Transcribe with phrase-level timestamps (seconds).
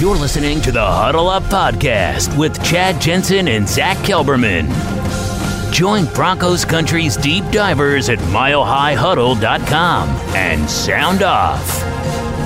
[0.00, 4.66] You're listening to the Huddle Up Podcast with Chad Jensen and Zack Kelberman.
[5.74, 11.82] Join Broncos Country's deep divers at milehighhuddle.com and sound off.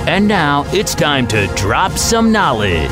[0.05, 2.91] And now it's time to drop some knowledge.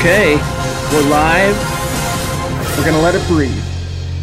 [0.00, 0.34] Okay,
[0.92, 1.56] we're live.
[2.76, 3.62] We're going to let it breathe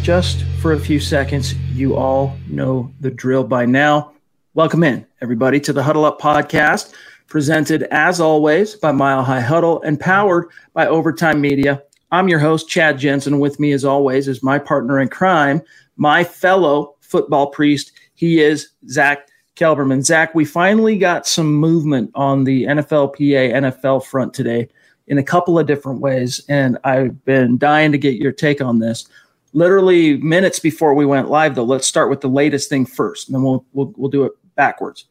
[0.02, 1.54] just for a few seconds.
[1.72, 4.12] You all know the drill by now.
[4.58, 6.92] Welcome in, everybody, to the Huddle Up podcast,
[7.28, 11.80] presented as always by Mile High Huddle and powered by Overtime Media.
[12.10, 13.38] I'm your host, Chad Jensen.
[13.38, 15.62] With me, as always, is my partner in crime,
[15.96, 17.92] my fellow football priest.
[18.14, 20.04] He is Zack Kelberman.
[20.04, 24.68] Zack, we finally got some movement on the NFLPA NFL front today
[25.06, 28.80] in a couple of different ways, and I've been dying to get your take on
[28.80, 29.08] this
[29.52, 33.34] literally minutes before we went live though let's start with the latest thing first and
[33.34, 35.06] then we'll we'll, we'll do it backwards.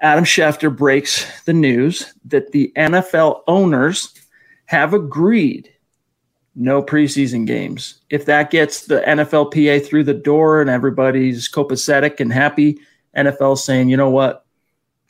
[0.00, 4.14] Adam Schefter breaks the news that the NFL owners
[4.66, 5.72] have agreed
[6.54, 8.00] no preseason games.
[8.10, 12.78] If that gets the NFLPA through the door and everybody's copacetic and happy,
[13.16, 14.44] NFL saying, you know what,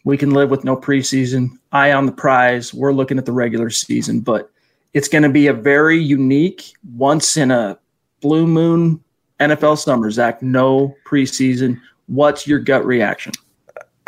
[0.04, 1.50] we can live with no preseason.
[1.72, 2.72] Eye on the prize.
[2.72, 4.50] We're looking at the regular season, but
[4.94, 7.78] it's going to be a very unique, once in a
[8.20, 9.02] blue moon
[9.40, 10.42] NFL summer, Zack.
[10.42, 11.80] No preseason.
[12.06, 13.32] What's your gut reaction?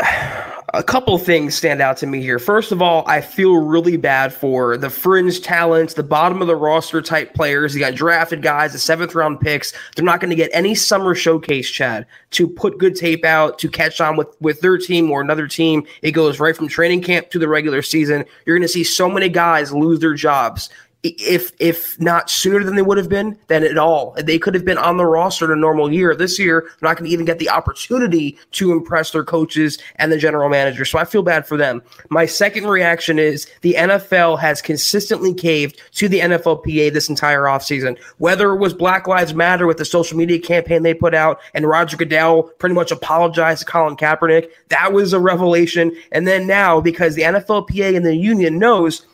[0.74, 2.38] a couple things stand out to me here.
[2.38, 6.56] First of all, I feel really bad for the fringe talents, the bottom of the
[6.56, 7.74] roster type players.
[7.74, 9.72] You got drafted guys, the seventh round picks.
[9.96, 13.68] They're not going to get any summer showcase, Chad, to put good tape out, to
[13.68, 15.84] catch on with, with their team or another team.
[16.02, 18.24] It goes right from training camp to the regular season.
[18.46, 20.70] You're going to see so many guys lose their jobs
[21.02, 24.14] if if not sooner than they would have been, then at all.
[24.22, 26.14] They could have been on the roster in a normal year.
[26.14, 30.12] This year, they're not going to even get the opportunity to impress their coaches and
[30.12, 30.84] the general manager.
[30.84, 31.82] So I feel bad for them.
[32.10, 37.98] My second reaction is the NFL has consistently caved to the NFLPA this entire offseason.
[38.18, 41.66] Whether it was Black Lives Matter with the social media campaign they put out and
[41.66, 45.96] Roger Goodell pretty much apologized to Colin Kaepernick, that was a revelation.
[46.12, 49.06] And then now, because the NFLPA and the union knows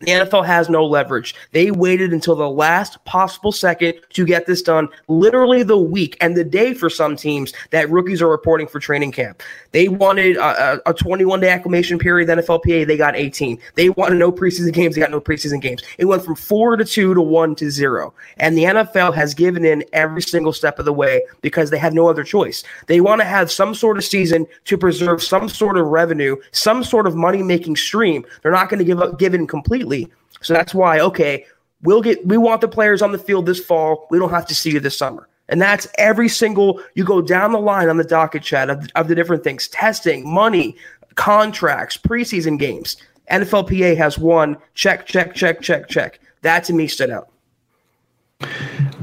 [0.00, 1.34] the NFL has no leverage.
[1.52, 6.36] They waited until the last possible second to get this done, literally the week and
[6.36, 9.42] the day for some teams that rookies are reporting for training camp.
[9.70, 13.58] They wanted a, a 21 day acclimation period, the NFLPA, they got 18.
[13.76, 15.82] They wanted no preseason games, they got no preseason games.
[15.96, 18.12] It went from four to two to one to zero.
[18.38, 21.94] And the NFL has given in every single step of the way because they have
[21.94, 22.62] no other choice.
[22.88, 26.84] They want to have some sort of season to preserve some sort of revenue, some
[26.84, 28.26] sort of money making stream.
[28.42, 30.14] They're not going to give up, give in completely completely.
[30.40, 31.46] So that's why, okay,
[31.82, 34.06] we'll get we want the players on the field this fall.
[34.10, 35.28] We don't have to see you this summer.
[35.48, 39.08] And that's every single you go down the line on the docket Chad of, of
[39.08, 40.76] the different things testing, money,
[41.14, 42.96] contracts, preseason games.
[43.30, 46.20] NFLPA has one check, check, check, check, check.
[46.42, 47.30] That to me stood out.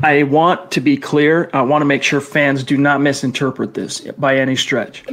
[0.04, 1.50] I want to be clear.
[1.54, 5.04] I want to make sure fans do not misinterpret this by any stretch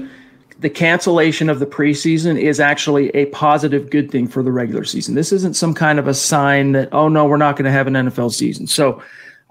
[0.59, 5.15] the cancellation of the preseason is actually a positive good thing for the regular season.
[5.15, 7.87] This isn't some kind of a sign that, oh no, we're not going to have
[7.87, 8.67] an NFL season.
[8.67, 9.01] So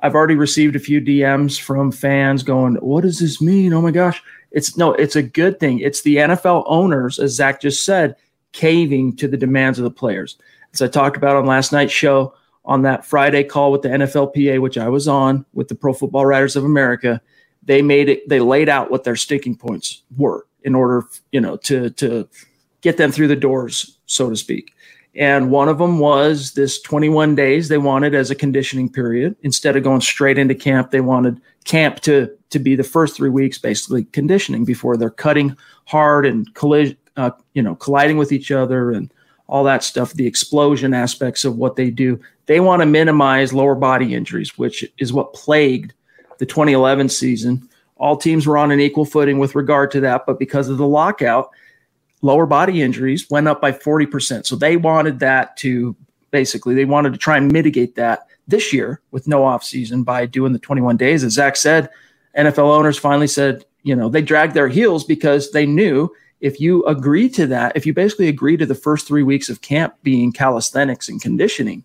[0.01, 3.73] I've already received a few DMs from fans going, what does this mean?
[3.73, 4.21] Oh my gosh.
[4.51, 5.79] It's no, it's a good thing.
[5.79, 8.15] It's the NFL owners, as Zack just said,
[8.51, 10.37] caving to the demands of the players.
[10.73, 12.33] As I talked about on last night's show,
[12.65, 16.25] on that Friday call with the NFLPA, which I was on with the Pro Football
[16.25, 17.21] Writers of America,
[17.63, 21.55] they made it, they laid out what their sticking points were in order, you know,
[21.55, 22.27] to to
[22.81, 24.73] get them through the doors, so to speak.
[25.15, 29.35] And one of them was this 21 days they wanted as a conditioning period.
[29.41, 33.29] Instead of going straight into camp, they wanted camp to to be the first three
[33.29, 35.55] weeks basically conditioning before they're cutting
[35.85, 39.11] hard and collision, uh, you know, colliding with each other and
[39.47, 40.13] all that stuff.
[40.13, 42.19] The explosion aspects of what they do.
[42.45, 45.93] They want to minimize lower body injuries, which is what plagued
[46.39, 47.67] the 2011 season
[47.99, 50.87] all teams were on an equal footing with regard to that, but because of the
[50.87, 51.49] lockout,
[52.21, 54.45] lower body injuries went up by 40%.
[54.45, 55.95] So they wanted that to
[56.31, 60.53] basically, they wanted to try and mitigate that this year with no offseason by doing
[60.53, 61.23] the 21 days.
[61.23, 61.89] As Zack said,
[62.37, 66.09] NFL owners finally said, you know, they dragged their heels because they knew
[66.39, 69.61] if you agree to that, if you basically agree to the first three weeks of
[69.61, 71.83] camp being calisthenics and conditioning,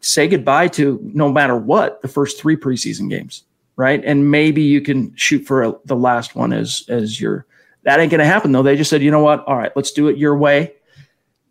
[0.00, 3.44] say goodbye to no matter what the first three preseason games,
[3.76, 4.02] right?
[4.04, 7.46] And maybe you can shoot for a, the last one as as your.
[7.84, 8.64] That ain't to happen though.
[8.64, 9.46] They just said, you know what?
[9.46, 10.74] All right, let's do it your way.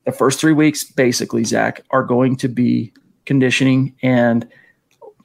[0.04, 2.92] The first three weeks, basically, Zack, are going to be
[3.26, 4.48] conditioning and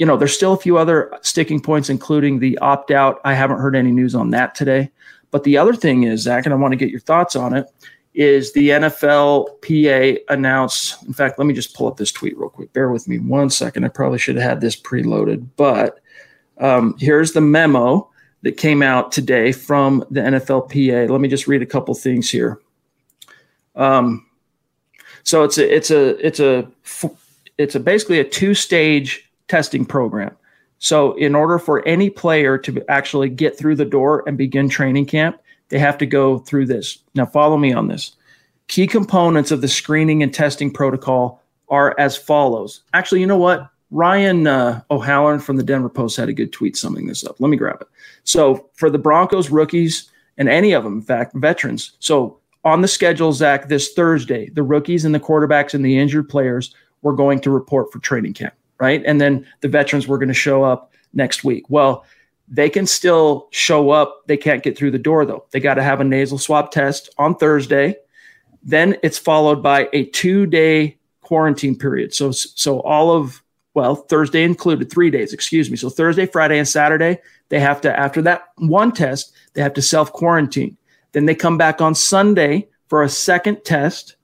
[0.00, 3.20] you know, there's still a few other sticking points, including the opt out.
[3.22, 4.90] I haven't heard any news on that today.
[5.30, 7.66] But the other thing is, Zack, and I want to get your thoughts on it,
[8.14, 11.02] is the NFLPA announced.
[11.06, 12.72] In fact, let me just pull up this tweet real quick.
[12.72, 13.84] Bear with me one second.
[13.84, 16.00] I probably should have had this preloaded, but
[16.60, 18.08] um, here's the memo
[18.42, 21.10] that came out today from the NFLPA.
[21.10, 22.60] Let me just read a couple things here.
[23.76, 24.26] Um,
[25.22, 26.70] so it's a it's a it's a
[27.58, 30.36] it's a basically a two stage testing program.
[30.82, 35.06] So, in order for any player to actually get through the door and begin training
[35.06, 36.98] camp, they have to go through this.
[37.14, 38.16] Now, follow me on this.
[38.68, 42.80] Key components of the screening and testing protocol are as follows.
[42.94, 43.69] Actually, you know what?
[43.90, 47.40] Ryan uh, O'Halloran from the Denver Post had a good tweet summing this up.
[47.40, 47.88] Let me grab it.
[48.24, 51.92] So, for the Broncos rookies and any of them, in fact, veterans.
[51.98, 56.28] So, on the schedule, Zack, this Thursday, the rookies and the quarterbacks and the injured
[56.28, 59.02] players were going to report for training camp right?
[59.06, 61.64] And then the veterans were going to show up next week.
[61.68, 62.04] Well,
[62.48, 64.26] they can still show up.
[64.26, 65.44] They can't get through the door though.
[65.52, 67.96] They got to have a nasal swab test on Thursday.
[68.62, 72.12] Then it's followed by a two day quarantine period.
[72.12, 73.42] So, so all of,
[73.74, 75.76] well, Thursday included three days, excuse me.
[75.76, 77.18] So Thursday, Friday, and Saturday,
[77.48, 80.76] they have to, after that one test, they have to self quarantine.
[81.12, 84.16] Then they come back on Sunday for a second test.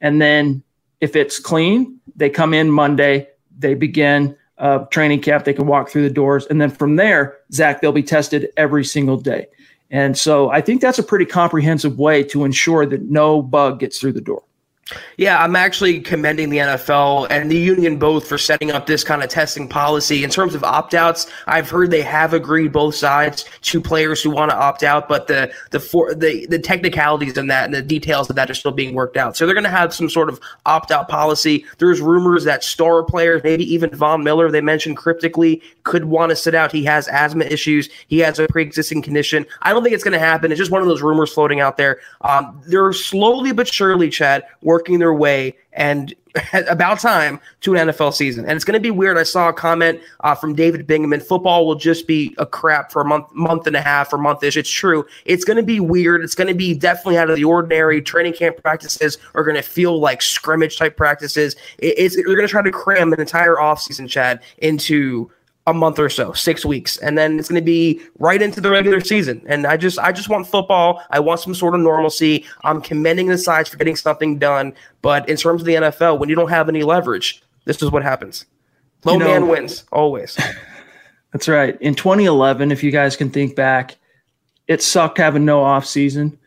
[0.00, 0.62] And then
[1.00, 3.28] if it's clean, they come in Monday
[3.60, 5.44] they begin uh, training camp.
[5.44, 6.46] They can walk through the doors.
[6.46, 9.46] And then from there, Zack, they'll be tested every single day.
[9.90, 13.98] And so I think that's a pretty comprehensive way to ensure that no bug gets
[13.98, 14.42] through the door.
[15.16, 19.22] Yeah, I'm actually commending the NFL and the union both for setting up this kind
[19.22, 20.24] of testing policy.
[20.24, 24.30] In terms of opt outs, I've heard they have agreed both sides to players who
[24.30, 27.82] want to opt out, but the the for, the the technicalities in that and the
[27.82, 29.36] details of that are still being worked out.
[29.36, 31.64] So they're going to have some sort of opt out policy.
[31.78, 36.36] There's rumors that star players, maybe even Von Miller, they mentioned cryptically, could want to
[36.36, 36.72] sit out.
[36.72, 37.88] He has asthma issues.
[38.08, 39.46] He has a pre existing condition.
[39.62, 40.50] I don't think it's going to happen.
[40.50, 42.00] It's just one of those rumors floating out there.
[42.22, 46.14] Um, they're slowly but surely, Chad, working working their way and
[46.68, 48.46] about time to an NFL season.
[48.46, 49.18] And it's going to be weird.
[49.18, 51.22] I saw a comment uh, from David Bingaman.
[51.22, 54.56] Football will just be a crap for a month, month and a half or monthish.
[54.56, 55.04] It's true.
[55.26, 56.22] It's going to be weird.
[56.22, 58.00] It's going to be definitely out of the ordinary.
[58.00, 61.56] Training camp practices are going to feel like scrimmage type practices.
[61.78, 65.30] It, it's they're going to try to cram an entire offseason, Chad, into
[65.66, 68.70] a month or so, six weeks, and then it's going to be right into the
[68.70, 69.42] regular season.
[69.46, 71.02] And I just, I just want football.
[71.10, 72.44] I want some sort of normalcy.
[72.64, 74.72] I'm commending the sides for getting something done,
[75.02, 78.02] but in terms of the NFL, when you don't have any leverage, this is what
[78.02, 78.46] happens.
[79.04, 80.38] Low you know, man wins always.
[81.32, 81.80] That's right.
[81.80, 83.96] In 2011, if you guys can think back,
[84.66, 86.38] it sucked having no off season,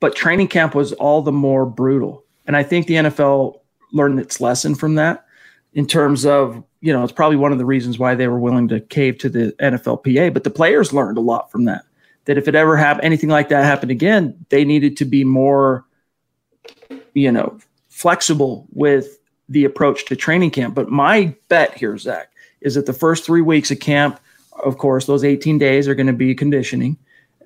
[0.00, 2.24] but training camp was all the more brutal.
[2.46, 3.60] And I think the NFL
[3.92, 5.25] learned its lesson from that
[5.76, 8.68] in terms of you know, it's probably one of the reasons why they were willing
[8.68, 10.32] to cave to the NFLPA.
[10.32, 11.84] But the players learned a lot from that.
[12.26, 15.84] That if it ever have anything like that happen again, they needed to be more,
[17.12, 17.58] you know,
[17.88, 20.76] flexible with the approach to training camp.
[20.76, 24.20] But my bet here, Zack, is that the first three weeks of camp,
[24.64, 26.96] of course, those 18 days are going to be conditioning.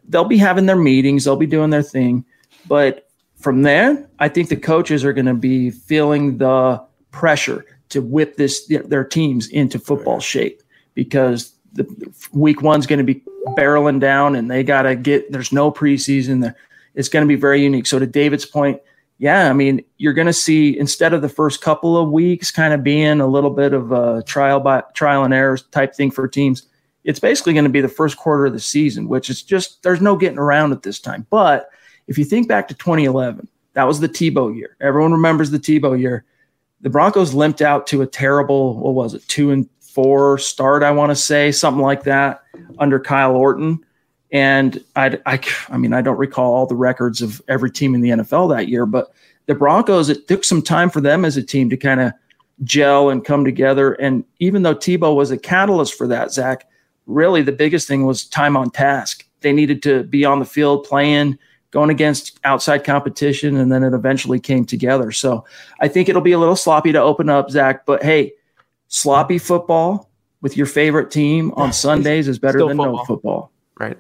[0.07, 2.26] They'll be having their meetings, they'll be doing their thing.
[2.69, 8.00] But from there, I think the coaches are going to be feeling the pressure to
[8.00, 10.62] whip this their teams into football shape
[10.94, 11.87] because the
[12.32, 13.23] week one's going to be
[13.56, 16.40] barreling down and they got to get there's no preseason.
[16.42, 16.56] There.
[16.94, 17.87] it's going to be very unique.
[17.87, 18.80] So to david's point
[19.20, 22.75] yeah i mean you're going to see instead of the first couple of weeks kind
[22.75, 26.26] of being a little bit of a trial by trial and error type thing for
[26.26, 26.66] teams
[27.04, 30.00] it's basically going to be the first quarter of the season which is just there's
[30.00, 31.26] no getting around at this time.
[31.30, 31.70] But
[32.09, 34.76] if you think back to 2011 that was the tebow year.
[34.80, 36.25] Everyone remembers the tebow year
[36.80, 40.90] the Broncos limped out to a terrible, what was it, two and four start, I
[40.90, 42.42] want to say, something like that,
[42.78, 43.84] under Kyle Orton.
[44.32, 48.00] And I, I, I mean, I don't recall all the records of every team in
[48.00, 49.12] the NFL that year, but
[49.46, 52.12] the Broncos, it took some time for them as a team to kind of
[52.62, 53.94] gel and come together.
[53.94, 56.68] And even though Tebow was a catalyst for that, Zack,
[57.06, 59.26] really the biggest thing was time on task.
[59.40, 61.38] They needed to be on the field playing
[61.71, 65.12] going against outside competition, and then it eventually came together.
[65.12, 65.45] So
[65.81, 67.87] I think it'll be a little sloppy to open up, Zack.
[67.87, 68.33] But hey,
[68.89, 70.11] sloppy football
[70.41, 72.97] with your favorite team on Sundays is better than football.
[72.97, 73.53] no football.
[73.79, 73.99] Right.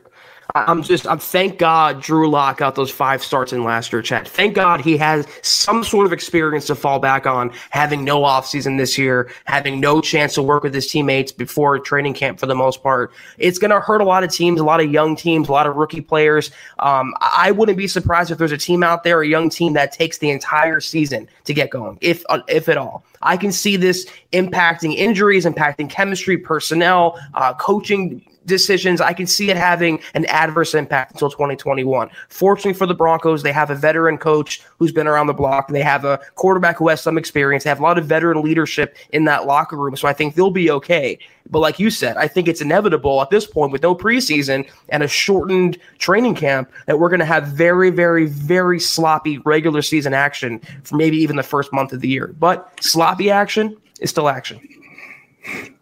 [0.54, 4.26] I'm just, I'm thank God Drew Lock got those five starts in last year, Chad.
[4.26, 8.78] Thank God he has some sort of experience to fall back on, having no offseason
[8.78, 12.54] this year, having no chance to work with his teammates before training camp for the
[12.54, 13.12] most part.
[13.38, 15.76] It's to hurt a lot of teams, a lot of young teams, a lot of
[15.76, 16.50] rookie players.
[16.78, 19.92] Um, I wouldn't be surprised if there's a team out there, a young team that
[19.92, 23.04] takes the entire season to get going, if uh, if at all.
[23.22, 29.00] I can see this impacting injuries, impacting chemistry, personnel, uh, coaching decisions.
[29.00, 32.10] I can see it having an adverse impact until 2021.
[32.28, 35.68] Fortunately for the Broncos, they have a veteran coach who's been around the block.
[35.68, 37.64] They have a quarterback who has some experience.
[37.64, 39.96] They have a lot of veteran leadership in that locker room.
[39.96, 41.18] So I think they'll be okay.
[41.50, 45.02] But like you said, I think it's inevitable at this point with no preseason and
[45.02, 50.14] a shortened training camp that we're going to have very, very, very sloppy regular season
[50.14, 52.28] action for maybe even the first month of the year.
[52.38, 54.60] But sloppy action is still action.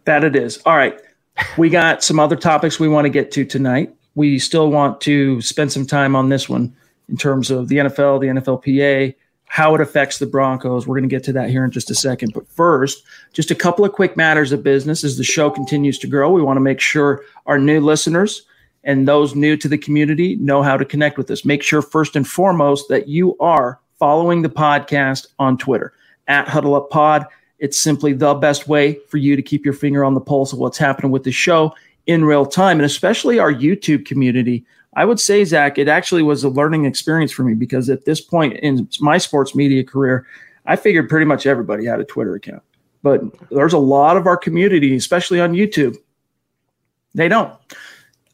[0.05, 0.59] That it is.
[0.65, 0.99] All right.
[1.57, 3.95] We got some other topics we want to get to tonight.
[4.15, 6.75] We still want to spend some time on this one
[7.09, 9.15] in terms of the NFL, the NFLPA,
[9.47, 10.87] how it affects the Broncos.
[10.87, 12.33] We're going to get to that here in just a second.
[12.35, 13.03] But first,
[13.33, 16.31] just a couple of quick matters of business as the show continues to grow.
[16.31, 18.43] We want to make sure our new listeners
[18.85, 21.45] and those new to the community know how to connect with us.
[21.45, 25.93] Make sure, first and foremost, that you are following the podcast on Twitter
[26.29, 27.27] at Huddle Up Pod.
[27.59, 30.59] It's simply the best way for you to keep your finger on the pulse of
[30.59, 31.75] what's happening with the show
[32.07, 34.65] in real time, and especially our YouTube community.
[34.95, 38.21] I would say, Zack, it actually was a learning experience for me because at this
[38.21, 40.27] point in my sports media career,
[40.67, 42.63] I figured pretty much everybody had a Twitter account.
[43.03, 45.97] But there's a lot of our community, especially on YouTube,
[47.15, 47.53] they don't.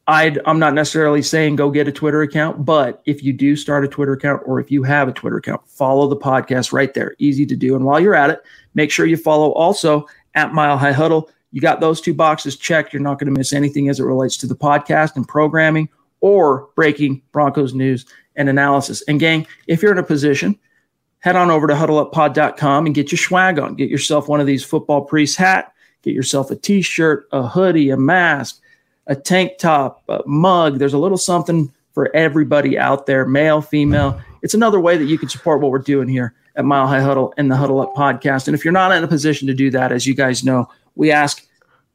[0.06, 3.84] I am not necessarily saying go get a Twitter account, but if you do start
[3.84, 7.14] a Twitter account or if you have a Twitter account, follow the podcast right there.
[7.18, 7.74] Easy to do.
[7.74, 8.42] And while you're at it,
[8.74, 11.30] make sure you follow also at Mile High Huddle.
[11.52, 12.92] You got those two boxes checked.
[12.92, 15.88] You're not going to miss anything as it relates to the podcast and programming
[16.20, 18.04] or breaking Broncos news
[18.36, 19.02] and analysis.
[19.02, 20.58] And gang, if you're in a position,
[21.20, 23.74] head on over to huddleuppod.com and get your swag on.
[23.74, 27.96] Get yourself one of these football priest hat, get yourself a t-shirt, a hoodie, a
[27.96, 28.60] mask,
[29.06, 30.78] a tank top, a mug.
[30.78, 34.20] There's a little something for everybody out there, male, female.
[34.42, 37.32] It's another way that you can support what we're doing here at Mile High Huddle
[37.36, 38.48] and the Huddle Up podcast.
[38.48, 41.10] And if you're not in a position to do that, as you guys know, we
[41.10, 41.46] ask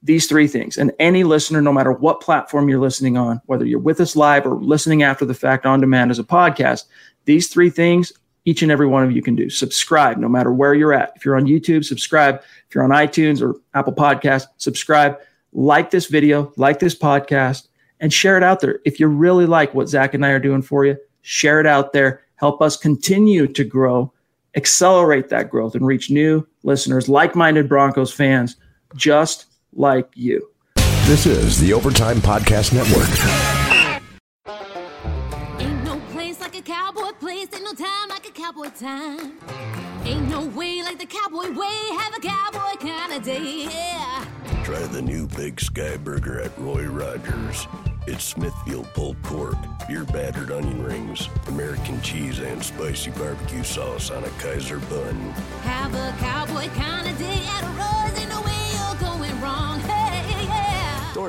[0.02, 0.78] these three things.
[0.78, 4.46] And any listener, no matter what platform you're listening on, whether you're with us live
[4.46, 6.86] or listening after the fact on demand as a podcast,
[7.26, 8.14] these three things
[8.46, 9.50] each and every one of you can do.
[9.50, 11.12] Subscribe no matter where you're at.
[11.16, 12.42] If you're on YouTube, subscribe.
[12.68, 15.18] If you're on iTunes or Apple Podcast, subscribe.
[15.52, 17.68] Like this video, like this podcast,
[18.00, 18.80] and share it out there.
[18.86, 21.92] If you really like what Zack and I are doing for you, share it out
[21.94, 22.22] there.
[22.36, 24.14] Help us continue to grow,
[24.56, 28.56] accelerate that growth, and reach new listeners, like minded Broncos fans,
[28.96, 30.50] just like you.
[31.06, 33.10] This is the Overtime Podcast Network.
[35.60, 39.40] Ain't no place like a cowboy place, ain't no time like a cowboy time.
[40.06, 44.19] Ain't no way like the cowboy way, have a cowboy kind of day, yeah.
[44.70, 47.68] Try the new Big Sky Burger at Roy Rogers.
[48.06, 49.56] It's Smithfield pulled pork,
[49.88, 55.16] beer battered onion rings, American cheese, and spicy barbecue sauce on a Kaiser bun.
[55.64, 58.00] Have a cowboy kind of day at Roy's,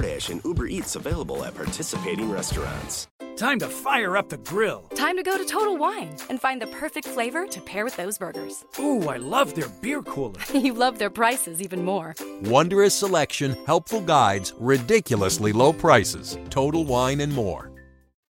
[0.01, 3.07] DoorDash and Uber Eats available at participating restaurants.
[3.37, 4.83] Time to fire up the grill.
[4.95, 8.17] Time to go to Total Wine and find the perfect flavor to pair with those
[8.17, 8.65] burgers.
[8.79, 10.41] Ooh, I love their beer cooler.
[10.55, 12.15] you love their prices even more.
[12.45, 16.39] Wondrous selection, helpful guides, ridiculously low prices.
[16.49, 17.71] Total Wine and more.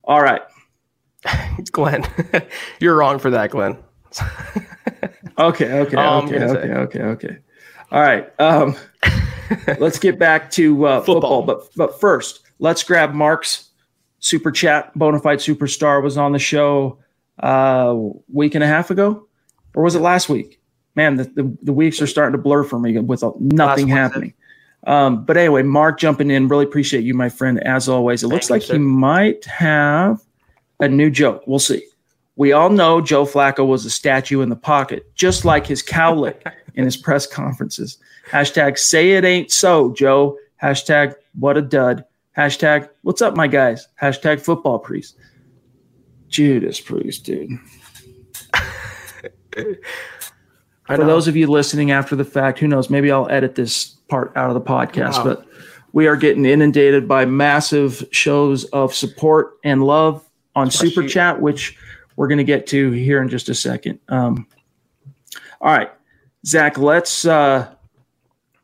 [0.06, 0.42] All right.
[1.72, 2.06] Glenn,
[2.80, 3.78] you're wrong for that, Glenn.
[5.38, 7.38] okay, okay, All okay, okay, okay, okay.
[7.92, 8.28] All right.
[8.40, 8.76] Um,
[9.80, 11.44] let's get back to uh, football.
[11.44, 13.70] but but first, let's grab Mark's
[14.20, 14.94] super chat.
[14.98, 17.00] Bonafide superstar was on the show
[17.40, 17.96] uh,
[18.32, 19.28] week and a half ago,
[19.76, 20.60] or was it last week?
[20.96, 24.34] Man, the, the, the weeks are starting to blur for me with nothing happening.
[24.86, 26.48] Um, but anyway, Mark jumping in.
[26.48, 28.24] Really appreciate you, my friend, as always.
[28.24, 28.74] It looks you, like sir.
[28.74, 30.22] he might have
[30.80, 31.44] a new joke.
[31.46, 31.84] We'll see.
[32.38, 36.42] We all know Joe Flacco was a statue in the pocket, just like his cowlick
[36.76, 37.98] in his press conferences.
[38.30, 40.38] Hashtag say it ain't so, Joe.
[40.62, 42.06] Hashtag what a dud.
[42.38, 43.88] Hashtag what's up, my guys.
[44.02, 45.18] Hashtag football priest.
[46.30, 47.50] Judas Priest, dude.
[50.86, 52.90] For those of you listening after the fact, who knows?
[52.90, 55.24] Maybe I'll edit this part out of the podcast, Wow.
[55.24, 55.46] but
[55.92, 60.24] we are getting inundated by massive shows of support and love
[60.56, 61.78] on Super Chat, which
[62.18, 64.00] we're going to get to here in just a second.
[64.10, 64.46] Um,
[65.62, 65.90] all right,
[66.46, 67.74] Zack, let's uh,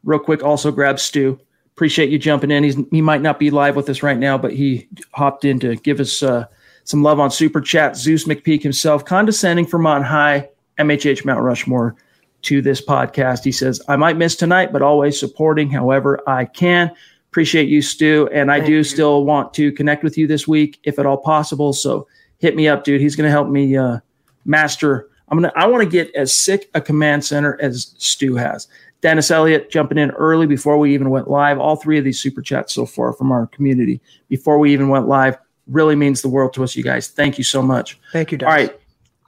[0.03, 1.39] real quick also grab Stu
[1.75, 2.63] appreciate you jumping in.
[2.63, 5.75] He's, he might not be live with us right now, but he hopped in to
[5.77, 6.45] give us uh,
[6.83, 7.97] some love on Super Chat.
[7.97, 11.95] Zeus McPeak himself, condescending from on high, MHH Mount Rushmore
[12.43, 13.43] to this podcast.
[13.43, 16.91] He says, I might miss tonight, but always supporting however I can.
[17.31, 18.29] Appreciate you, Stu.
[18.31, 18.83] And I Thank do you.
[18.83, 21.73] still want to connect with you this week, if at all possible.
[21.73, 22.07] So
[22.43, 22.99] hit me up, dude.
[22.99, 23.99] He's going to help me uh,
[24.43, 25.09] master.
[25.29, 25.53] I'm gonna.
[25.55, 28.67] I want to get as sick a command center as Stu has.
[28.99, 31.57] Dennis Elliott jumping in early before we even went live.
[31.57, 35.07] All three of these super chats so far from our community before we even went
[35.07, 37.07] live really means the world to us, you guys.
[37.07, 37.97] Thank you so much.
[38.11, 38.77] Thank you, All right,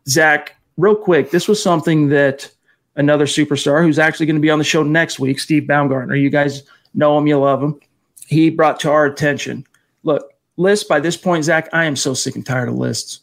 [0.07, 1.31] Zack, real quick.
[1.31, 2.51] This was something that
[2.97, 6.15] another superstar who's actually going to be on the show next week, Steve Baumgartner.
[6.15, 7.79] You guys know him, you love him.
[8.27, 9.65] He brought to our attention.
[10.03, 13.21] Look, lists by this point, Zack, I am so sick and tired of lists.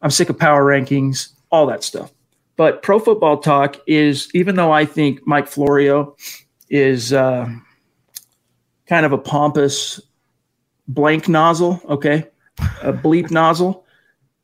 [0.00, 2.12] I'm sick of power rankings, all that stuff.
[2.56, 6.16] But Pro Football Talk is, even though I think Mike Florio
[6.68, 7.48] is uh,
[8.86, 10.00] kind of a pompous
[10.88, 12.26] blank nozzle, okay,
[12.82, 13.84] a bleep nozzle,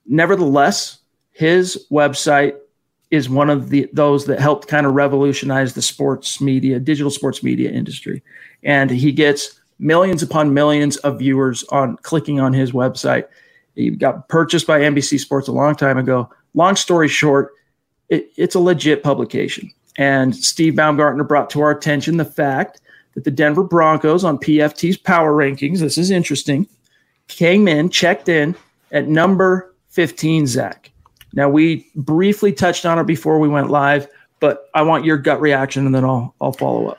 [0.07, 0.99] nevertheless,
[1.33, 2.57] his website
[3.11, 7.43] is one of the those that helped kind of revolutionize the sports media, digital sports
[7.43, 8.23] media industry.
[8.63, 13.25] And he gets millions upon millions of viewers on clicking on his website.
[13.75, 16.28] He got purchased by NBC Sports a long time ago.
[16.54, 17.52] Long story short,
[18.08, 19.70] it, it's a legit publication.
[19.97, 22.80] And Steve Baumgartner brought to our attention the fact
[23.14, 26.66] that the Denver Broncos on PFT's power rankings, this is interesting,
[27.26, 28.54] came in, checked in
[28.92, 30.90] at number 15, Zack.
[31.35, 34.08] Now, we briefly touched on it before we went live,
[34.40, 36.99] but I want your gut reaction and then I'll, I'll follow up.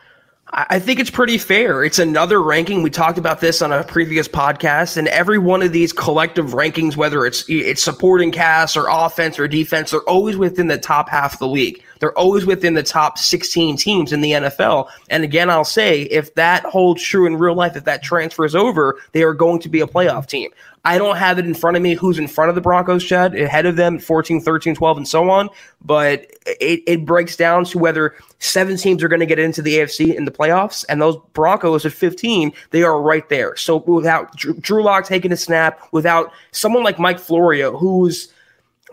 [0.52, 1.84] I think it's pretty fair.
[1.84, 2.82] It's another ranking.
[2.82, 6.96] We talked about this on a previous podcast, and every one of these collective rankings,
[6.96, 11.34] whether it's it's supporting cast or offense or defense, they're always within the top half
[11.34, 11.84] of the league.
[12.00, 14.90] They're always within the top 16 teams in the NFL.
[15.10, 19.00] And again, I'll say if that holds true in real life, if that transfers over,
[19.12, 20.52] they are going to be a playoff team.
[20.86, 23.36] I don't have it in front of me who's in front of the Broncos, Chad,
[23.36, 25.50] ahead of them, 14, 13, 12, and so on.
[25.84, 29.78] But it, it breaks down to whether seven teams are going to get into the
[29.78, 33.56] AFC in the playoffs, and those Broncos at 15, they are right there.
[33.58, 38.34] So without Drew, Lock taking a snap, without someone like Mike Florio, who's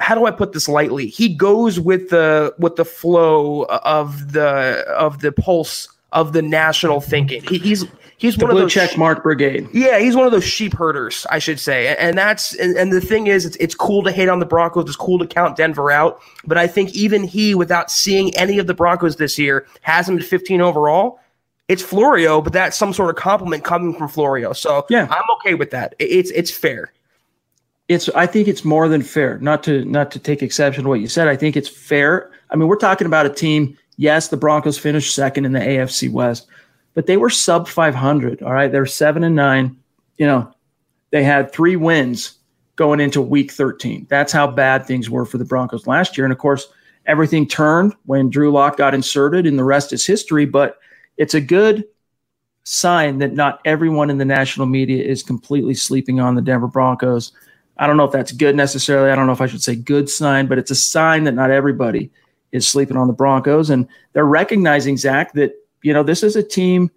[0.00, 1.06] how do I put this lightly?
[1.06, 7.00] He goes with the with the flow of the of the pulse of the national
[7.00, 7.42] thinking.
[7.42, 7.84] He, he's
[8.18, 9.68] he's The one of those check mark brigade.
[9.72, 11.88] yeah, he's one of those sheep herders, I should say.
[11.88, 14.46] And- And that's and, and the thing is, it's, it's cool to hate on the
[14.46, 14.86] Broncos.
[14.86, 16.20] It's cool to count Denver out.
[16.46, 20.16] But I think even he, without seeing any of the Broncos this year, has him
[20.16, 21.20] at 15 overall.
[21.68, 24.52] It's Florio, but that's some sort of compliment coming from Florio.
[24.52, 25.08] So Yeah.
[25.10, 25.94] I'm okay with that.
[25.98, 26.92] It's it's fair.
[27.88, 29.38] It's I think it's more than fair.
[29.38, 31.28] Not to not to take exception to what you said.
[31.28, 32.30] I think it's fair.
[32.50, 33.76] I mean, we're talking about a team.
[33.96, 36.46] Yes, the Broncos finished second in the AFC West,
[36.94, 38.42] but they were sub 500.
[38.42, 39.76] All right, they're seven and nine.
[40.18, 40.52] You know,
[41.10, 42.34] they had three wins
[42.74, 44.06] going into Week 13.
[44.10, 46.26] That's how bad things were for the Broncos last year.
[46.26, 46.68] And of course,
[47.06, 50.44] everything turned when Drew Lock got inserted, and the rest is history.
[50.44, 50.78] But
[51.16, 51.84] it's a good
[52.64, 57.32] sign that not everyone in the national media is completely sleeping on the Denver Broncos.
[57.78, 59.10] I don't know if that's good necessarily.
[59.10, 61.50] I don't know if I should say good sign, but it's a sign that not
[61.50, 62.10] everybody
[62.52, 63.70] is sleeping on the Broncos.
[63.70, 66.90] And they're recognizing, Zack, that, you know, this is a team.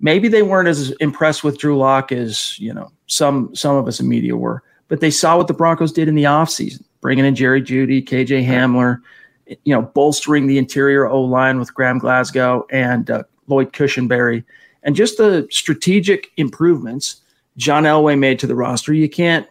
[0.00, 4.00] Maybe they weren't as impressed with Drew Lock as, you know, some some of us
[4.00, 7.34] in media were, but they saw what the Broncos did in the offseason, bringing in
[7.34, 9.00] Jerry Jeudy, KJ Hamler,
[9.46, 14.44] you know, bolstering the interior O line with Graham Glasgow and uh, Lloyd Cushenberry,
[14.82, 17.20] and just the strategic improvements
[17.56, 18.92] John Elway made to the roster.
[18.94, 19.46] You can't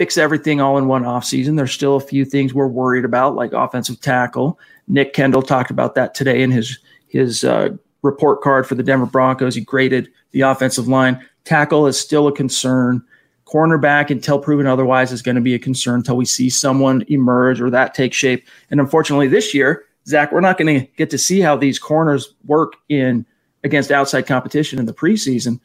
[0.00, 1.58] fix everything all in one offseason.
[1.58, 4.58] There's still a few things we're worried about, like offensive tackle.
[4.88, 7.68] Nick Kendell talked about that today in his his uh,
[8.00, 9.54] report card for the Denver Broncos.
[9.54, 11.22] He graded the offensive line.
[11.44, 13.04] Tackle is still a concern.
[13.44, 17.60] Cornerback, until proven otherwise, is going to be a concern until we see someone emerge
[17.60, 18.48] or that take shape.
[18.70, 22.34] And unfortunately, this year, Zack, we're not going to get to see how these corners
[22.46, 23.26] work in
[23.64, 25.60] against outside competition in the preseason.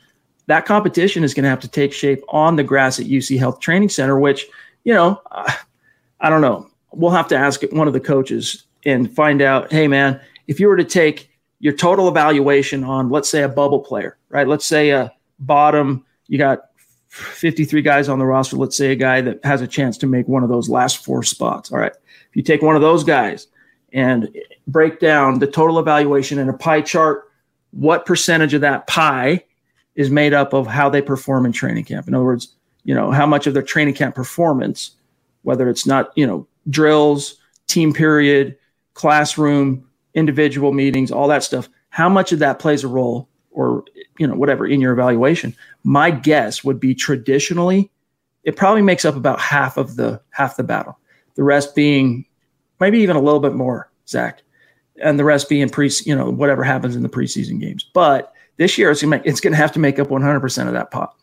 [0.48, 3.60] That competition is going to have to take shape on the grass at UC Health
[3.60, 4.46] Training Center, which,
[4.84, 5.52] you know, uh,
[6.20, 6.70] I don't know.
[6.92, 10.68] We'll have to ask one of the coaches and find out, hey, man, if you
[10.68, 11.30] were to take
[11.60, 14.48] your total evaluation on, let's say, a bubble player, right?
[14.48, 16.70] Let's say a bottom, you got
[17.10, 18.58] 53 guys on the roster.
[18.58, 21.24] Let's say a guy that has a chance to make one of those last four
[21.24, 21.72] spots.
[21.72, 21.94] All right.
[22.30, 23.48] If you take one of those guys
[23.94, 24.30] and
[24.68, 27.32] break down the total evaluation in a pie chart,
[27.72, 29.44] what percentage of that pie
[29.96, 32.08] is made up of how they perform in training camp?
[32.08, 32.54] In other words,
[32.84, 34.92] you know, how much of their training camp performance,
[35.44, 38.58] whether it's not, you know, drills, team period,
[38.94, 43.84] classroom, individual meetings, all that stuff, how much of that plays a role or
[44.18, 45.56] you know, whatever in your evaluation.
[45.84, 47.92] My guess would be traditionally,
[48.44, 51.00] it probably makes up about half of the half the battle.
[51.36, 52.26] The rest being
[52.80, 54.44] maybe even a little bit more, Zack,
[55.02, 57.90] and the rest being pre, you know, whatever happens in the preseason games.
[57.94, 61.16] But this year, it's going to have to make up 100 percent of that pot.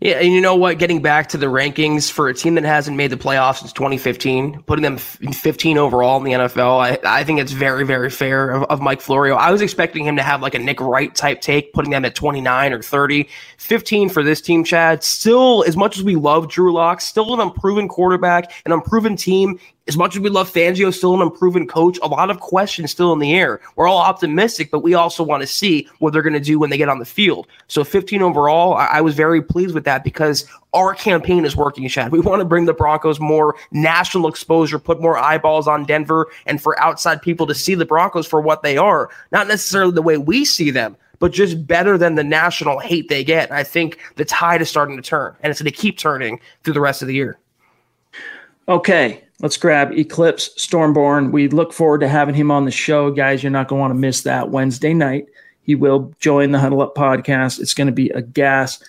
[0.00, 0.78] Yeah, and you know what?
[0.78, 4.62] Getting back to the rankings for a team that hasn't made the playoffs since 2015,
[4.62, 8.64] putting them 15 overall in the NFL, I, I think it's very, very fair of,
[8.64, 9.34] of, Mike Florio.
[9.34, 12.14] I was expecting him to have like a Nick Wright type take, putting them at
[12.14, 13.28] 29 or 30.
[13.58, 15.02] 15 for this team, Chad.
[15.02, 19.58] Still, as much as we love Drew Lock, still an unproven quarterback, an unproven team
[19.88, 23.12] as much as we love Fangio, still an unproven coach, a lot of questions still
[23.12, 23.60] in the air.
[23.74, 26.68] We're all optimistic, but we also want to see what they're going to do when
[26.68, 27.46] they get on the field.
[27.68, 31.88] So 15 overall, I, I was very pleased with that because our campaign is working,
[31.88, 32.12] Chad.
[32.12, 36.60] We want to bring the Broncos more national exposure, put more eyeballs on Denver, and
[36.60, 40.18] for outside people to see the Broncos for what they are, not necessarily the way
[40.18, 43.50] we see them, but just better than the national hate they get.
[43.50, 46.74] I think the tide is starting to turn, and it's going to keep turning through
[46.74, 47.38] the rest of the year.
[48.68, 51.32] Okay, let's grab Eclipse Stormborn.
[51.32, 53.42] We look forward to having him on the show, guys.
[53.42, 55.26] You're not going to want to miss that Wednesday night.
[55.62, 57.60] He will join the Huddle Up podcast.
[57.60, 58.82] It's going to be a gas.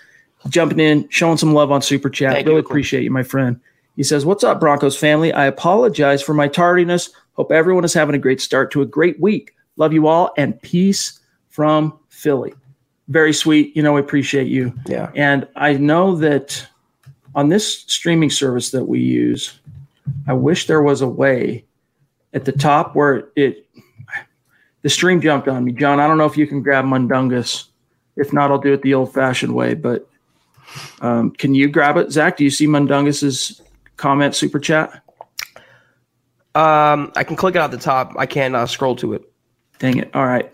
[0.47, 2.33] Jumping in, showing some love on Super Chat.
[2.33, 2.65] Thank really you.
[2.65, 3.59] appreciate you, my friend.
[3.97, 5.33] He says, What's up, Broncos family?
[5.33, 7.09] I apologize for my tardiness.
[7.33, 9.53] Hope everyone is having a great start to a great week.
[9.75, 12.53] Love you all and peace from Philly.
[13.09, 13.75] Very sweet.
[13.75, 14.73] You know, we appreciate you.
[14.87, 15.11] Yeah.
[15.15, 16.65] And I know that
[17.35, 19.59] on this streaming service that we use,
[20.27, 21.65] I wish there was a way
[22.33, 23.65] at the top where it
[24.81, 25.73] the stream jumped on me.
[25.73, 27.65] John, I don't know if you can grab Mundungus.
[28.15, 29.73] If not, I'll do it the old fashioned way.
[29.73, 30.07] But
[31.01, 32.11] um, can you grab it?
[32.11, 33.61] Zack, do you see Mundungus's
[33.97, 35.03] comment super chat?
[36.55, 38.13] Um, I can click it at the top.
[38.17, 39.31] I can't uh, scroll to it.
[39.79, 40.09] Dang it.
[40.13, 40.51] All right.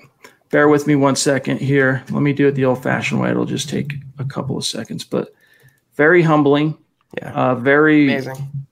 [0.50, 2.04] Bear with me one second here.
[2.10, 3.30] Let me do it the old fashioned way.
[3.30, 5.34] It'll just take a couple of seconds, but
[5.96, 6.78] very humbling.
[7.18, 7.32] Yeah.
[7.34, 8.65] Uh, very Amazing.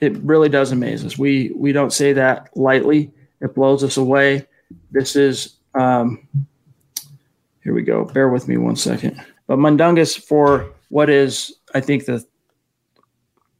[0.00, 1.18] It really does amaze us.
[1.18, 3.10] We we don't say that lightly.
[3.40, 4.46] It blows us away.
[4.90, 6.26] This is um,
[7.62, 8.04] here we go.
[8.04, 9.22] Bear with me one second.
[9.46, 12.24] But Mundungus for what is I think the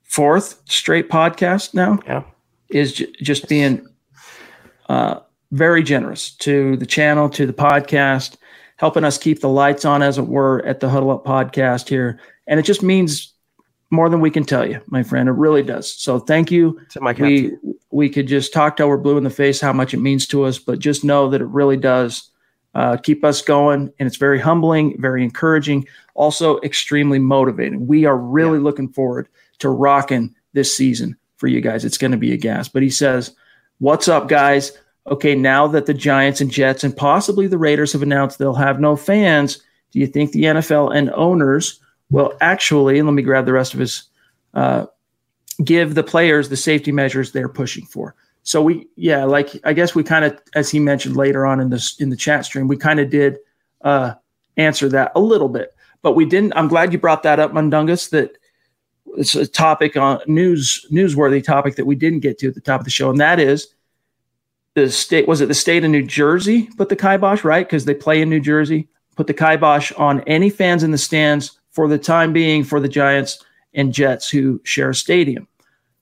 [0.05, 2.23] fourth straight podcast now Yeah.
[2.71, 3.87] is j- just being
[4.89, 5.21] uh,
[5.53, 8.37] very generous to the channel, to the podcast,
[8.77, 12.19] helping us keep the lights on, as it were, at the Huddle Up podcast here.
[12.47, 13.35] And it just means
[13.91, 15.29] more than we can tell you, my friend.
[15.29, 15.93] It really does.
[15.93, 16.81] So thank you.
[16.91, 17.57] To my we
[17.91, 20.45] we could just talk till we're blue in the face how much it means to
[20.45, 22.31] us, but just know that it really does
[22.75, 27.87] uh, keep us going, and it's very humbling, very encouraging, also extremely motivating.
[27.87, 31.85] We are really looking forward to rocking this season for you guys.
[31.85, 32.69] It's going to be a gas.
[32.69, 33.35] But he says,
[33.79, 34.73] "What's up, guys?
[35.07, 38.79] Okay, now that the Giants and Jets and possibly the Raiders have announced they'll have
[38.79, 43.01] no fans, do you think the NFL and owners will actually?
[43.03, 44.05] Let me grab the rest of his."
[44.55, 44.87] Uh,
[45.65, 48.15] give the players the safety measures they're pushing for.
[48.43, 51.71] So we, yeah, like I guess we kind of, as he mentioned later on in
[51.71, 53.39] this in the chat stream, we kind of did
[53.83, 54.15] uh,
[54.57, 56.55] answer that a little bit, but we didn't.
[56.57, 58.09] I'm glad you brought that up, Mundungus.
[58.09, 58.39] That
[59.17, 62.81] it's a topic on news newsworthy topic that we didn't get to at the top
[62.81, 63.75] of the show, and that is
[64.75, 65.29] the state.
[65.29, 68.31] Was it the state of New Jersey put the kibosh right because they play in
[68.31, 68.89] New Jersey?
[69.15, 72.89] Put the kibosh on any fans in the stands for the time being for the
[72.89, 73.39] Giants
[73.73, 75.47] and Jets who share a stadium.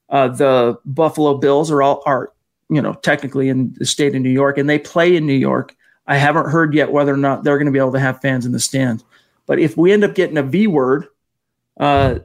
[0.09, 2.31] Uh, the Buffalo Bills are all are
[2.67, 5.75] you know technically in the state of New York and they play in New York.
[6.07, 8.47] I haven't heard yet whether or not they're going to be able to have fans
[8.47, 9.03] in the stands.
[9.45, 11.09] But if we end up getting a V word,
[11.79, 12.19] uh,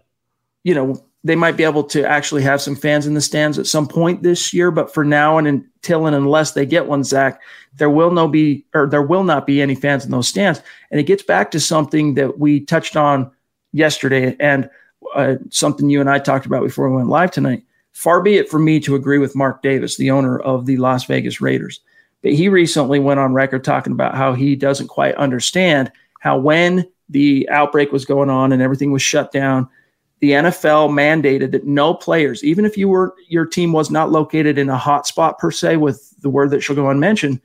[0.64, 3.66] you know they might be able to actually have some fans in the stands at
[3.66, 4.70] some point this year.
[4.70, 7.38] But for now and until and unless they get one, Zack,
[7.74, 10.62] there will no be or there will not be any fans in those stands.
[10.90, 13.30] And it gets back to something that we touched on
[13.72, 14.68] yesterday and
[15.14, 17.64] uh, something you and I talked about before we went live tonight.
[17.92, 21.04] Far be it from me to agree with Mark Davis, the owner of the Las
[21.04, 21.80] Vegas Raiders.
[22.22, 26.88] But he recently went on record talking about how he doesn't quite understand how when
[27.08, 29.68] the outbreak was going on and everything was shut down,
[30.20, 34.56] the NFL mandated that no players, even if you were your team was not located
[34.56, 37.40] in a hot spot per se, with the word that shall go unmentioned,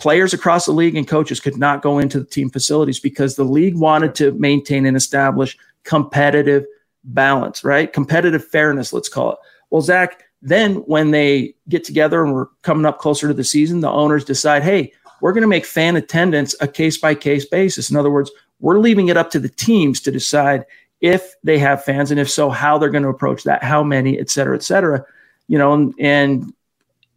[0.00, 3.44] players across the league and coaches could not go into the team facilities because the
[3.44, 6.64] league wanted to maintain and establish competitive
[7.04, 7.92] balance, right?
[7.92, 9.38] Competitive fairness, let's call it.
[9.70, 13.80] Well, Zack, then when they get together and we're coming up closer to the season,
[13.80, 17.90] the owners decide, hey, we're going to make fan attendance a case by case basis.
[17.90, 20.64] In other words, we're leaving it up to the teams to decide
[21.00, 24.18] if they have fans and if so, how they're going to approach that, how many,
[24.18, 25.04] et cetera, et cetera.
[25.46, 26.54] You know, and, and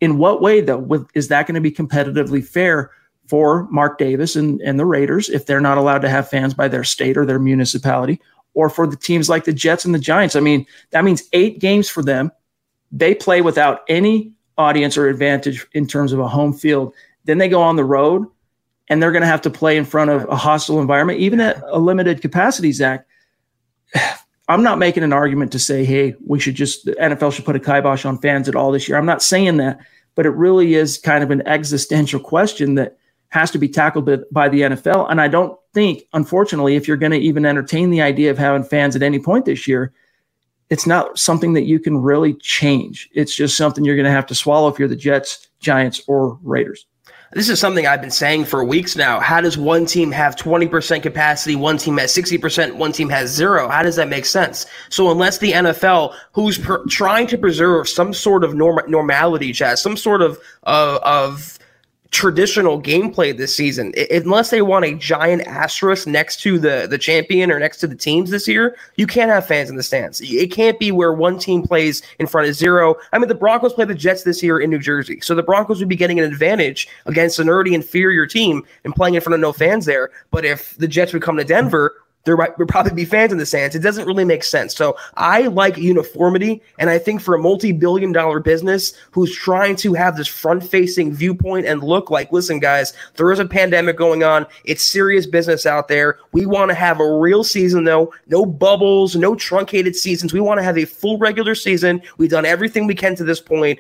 [0.03, 2.91] in what way though with, is that going to be competitively fair
[3.27, 6.67] for Mark Davis and, and the Raiders if they're not allowed to have fans by
[6.67, 8.19] their state or their municipality,
[8.53, 10.35] or for the teams like the Jets and the Giants.
[10.35, 12.31] I mean, that means eight games for them.
[12.91, 16.93] They play without any audience or advantage in terms of a home field.
[17.23, 18.27] Then they go on the road
[18.89, 21.63] and they're going to have to play in front of a hostile environment, even at
[21.67, 23.07] a limited capacity, Zack.
[24.47, 27.55] I'm not making an argument to say, hey, we should just, the NFL should put
[27.55, 28.97] a kibosh on fans at all this year.
[28.97, 29.79] I'm not saying that,
[30.15, 32.97] but it really is kind of an existential question that
[33.29, 35.09] has to be tackled by the NFL.
[35.09, 38.63] And I don't think, unfortunately, if you're going to even entertain the idea of having
[38.63, 39.93] fans at any point this year,
[40.69, 43.09] it's not something that you can really change.
[43.13, 46.37] It's just something you're going to have to swallow if you're the Jets, Giants, or
[46.43, 46.85] Raiders.
[47.33, 49.19] This is something I've been saying for weeks now.
[49.19, 53.67] How does one team have 20% capacity, one team has 60%, one team has zero?
[53.69, 54.67] How does that make sense?
[54.89, 59.79] So unless the NFL, who's per- trying to preserve some sort of norm- normality, Chaz,
[59.79, 61.57] some sort of, uh, of
[62.13, 63.91] traditional gameplay this season.
[64.11, 67.95] unless they want a giant asterisk next to the the champion or next to the
[67.95, 70.21] teams this year, you can't have fans in the stands.
[70.21, 72.95] It can't be where one team plays in front of zero.
[73.11, 75.79] I mean, the Broncos play the Jets this year in New Jersey, so the Broncos
[75.79, 79.39] would be getting an advantage against an already inferior team and playing in front of
[79.39, 80.11] no fans there.
[80.29, 83.37] But if the Jets would come to Denver, there might would probably be fans in
[83.37, 83.75] the stands.
[83.75, 84.75] It doesn't really make sense.
[84.75, 90.15] So I like uniformity, and I think for a multi-billion-dollar business who's trying to have
[90.15, 94.45] this front-facing viewpoint and look like, listen, guys, there is a pandemic going on.
[94.63, 96.19] It's serious business out there.
[96.31, 98.13] We want to have a real season, though.
[98.27, 100.33] No bubbles, no truncated seasons.
[100.33, 102.01] We want to have a full regular season.
[102.17, 103.79] We've done everything we can to this point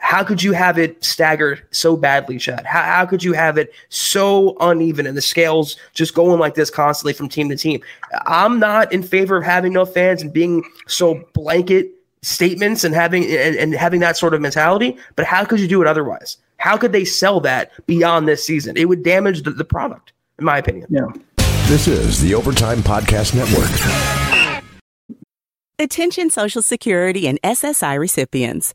[0.00, 2.64] how could you have it staggered so badly, Chad?
[2.64, 6.70] How, how could you have it so uneven and the scales just going like this
[6.70, 7.80] constantly from team to team?
[8.26, 11.90] I'm not in favor of having no fans and being so blanket
[12.22, 14.96] statements and having and, and having that sort of mentality.
[15.16, 16.38] But how could you do it otherwise?
[16.56, 18.76] How could they sell that beyond this season?
[18.76, 20.86] It would damage the, the product, in my opinion.
[20.90, 21.06] Yeah.
[21.68, 23.70] This is the Overtime Podcast Network.
[25.78, 28.74] Attention Social Security and SSI recipients.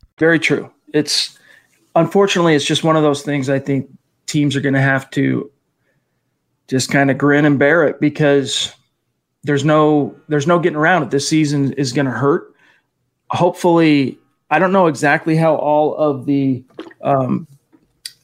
[0.21, 0.71] Very true.
[0.93, 1.35] It's
[1.95, 3.89] unfortunately it's just one of those things I think
[4.27, 5.49] teams are going to have to
[6.67, 8.71] just kind of grin and bear it because
[9.43, 11.09] there's no there's no getting around it.
[11.09, 12.53] This season is going to hurt.
[13.31, 14.19] Hopefully,
[14.51, 16.63] I don't know exactly how all of the
[17.01, 17.47] um,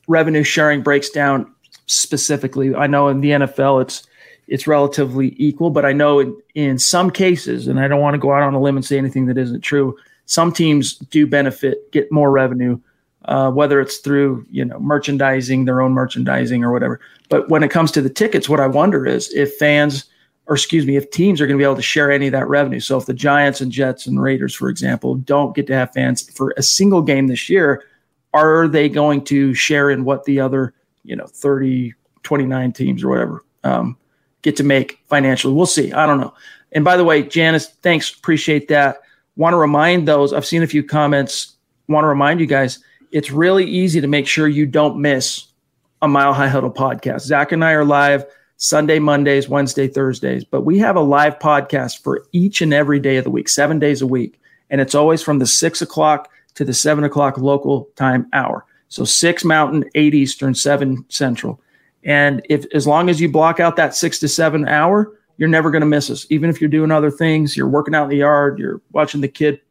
[0.07, 1.51] revenue sharing breaks down
[1.87, 2.75] specifically.
[2.75, 4.07] I know in the NFL it's
[4.47, 8.19] it's relatively equal, but I know in, in some cases, and I don't want to
[8.19, 11.91] go out on a limb and say anything that isn't true some teams do benefit,
[11.91, 12.79] get more revenue,
[13.25, 16.99] uh, whether it's through you know merchandising, their own merchandising or whatever.
[17.29, 20.05] But when it comes to the tickets, what I wonder is if fans,
[20.45, 22.47] or excuse me, if teams are going to be able to share any of that
[22.47, 22.79] revenue.
[22.79, 26.29] So if the Giants and Jets and Raiders, for example, don't get to have fans
[26.29, 27.83] for a single game this year,
[28.33, 33.09] are they going to share in what the other you know 30, 29 teams or
[33.09, 33.97] whatever um,
[34.41, 35.53] get to make financially?
[35.53, 35.93] We'll see.
[35.93, 36.33] I don't know.
[36.73, 38.99] And by the way, Janice, thanks, appreciate that
[39.37, 41.55] want to remind those, I've seen a few comments,
[41.87, 42.79] want to remind you guys,
[43.11, 45.45] it's really easy to make sure you don't miss
[46.01, 47.21] a Mile High Huddle podcast.
[47.21, 48.25] Zack and I are live
[48.57, 53.17] Sunday, Mondays, Wednesday, Thursdays, but we have a live podcast for each and every day
[53.17, 54.41] of the week, seven days a week.
[54.69, 58.65] And it's always from the six o'clock to the seven o'clock local time hour.
[58.89, 61.61] So six mountain, eight Eastern, seven Central.
[62.03, 65.71] And if as long as you block out that six to seven hour, you're never
[65.71, 66.25] going to miss us.
[66.29, 69.27] Even if you're doing other things, you're working out in the yard, you're watching the
[69.27, 69.61] kid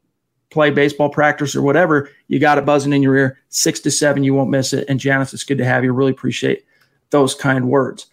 [0.50, 3.38] play baseball practice or whatever, you got it buzzing in your ear.
[3.48, 4.84] Six to seven, you won't miss it.
[4.88, 5.92] And Janice, it's good to have you.
[5.92, 6.64] Really appreciate
[7.10, 8.06] those kind words.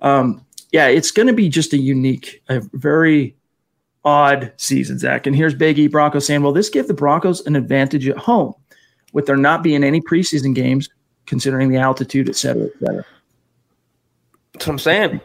[0.00, 3.34] Um, yeah, it's going to be just a unique, a very
[4.04, 5.26] odd season, Zack.
[5.26, 8.54] And here's Big E Broncos saying, well, this give the Broncos an advantage at home
[9.14, 10.90] with there not being any preseason games,
[11.24, 13.04] considering the altitude, et cetera, et cetera.
[14.52, 15.20] That's what I'm saying.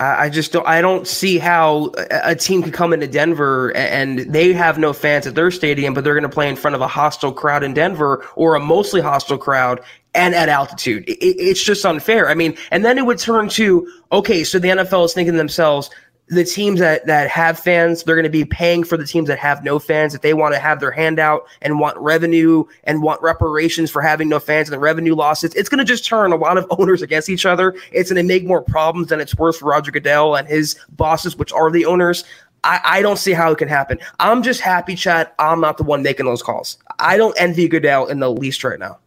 [0.00, 0.66] I just don't.
[0.66, 5.26] I don't see how a team can come into Denver and they have no fans
[5.26, 7.72] at their stadium, but they're going to play in front of a hostile crowd in
[7.72, 9.80] Denver or a mostly hostile crowd
[10.14, 11.04] and at altitude.
[11.06, 12.28] it's just unfair.
[12.28, 15.38] I mean, and then it would turn to okay, so the NFL is thinking to
[15.38, 15.90] themselves,
[16.28, 19.38] the teams that, that have fans, they're going to be paying for the teams that
[19.38, 20.14] have no fans.
[20.14, 24.28] If they want to have their handout and want revenue and want reparations for having
[24.28, 27.00] no fans and the revenue losses, it's going to just turn a lot of owners
[27.00, 27.76] against each other.
[27.92, 31.36] It's going to make more problems than it's worth for Roger Goodell and his bosses,
[31.36, 32.24] which are the owners.
[32.64, 33.98] I, I don't see how it can happen.
[34.18, 35.30] I'm just happy, Chad.
[35.38, 36.78] I'm not the one making those calls.
[36.98, 38.98] I don't envy Goodell in the least right now.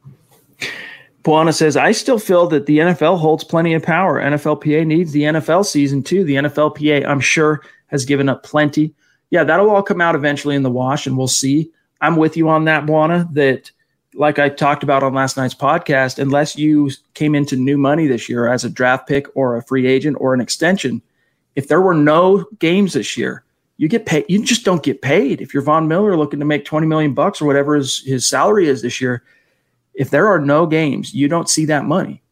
[1.30, 4.20] Buana says, I still feel that the NFL holds plenty of power.
[4.20, 6.24] NFLPA needs the NFL season too.
[6.24, 8.96] The NFLPA, I'm sure, has given up plenty.
[9.30, 11.70] Yeah, that'll all come out eventually in the wash, and we'll see.
[12.02, 13.70] I'm with you on that, Buana, that
[14.16, 18.28] like I talked about on last night's podcast, unless you came into new money this
[18.28, 21.00] year as a draft pick or a free agent or an extension,
[21.56, 23.44] if there were no games this year,
[23.78, 24.26] you get paid.
[24.30, 25.42] You just don't get paid.
[25.42, 28.68] If you're Von Miller looking to make 20 million bucks or whatever his, his salary
[28.68, 29.22] is this year,
[30.00, 32.24] if there are no games, you don't see that money.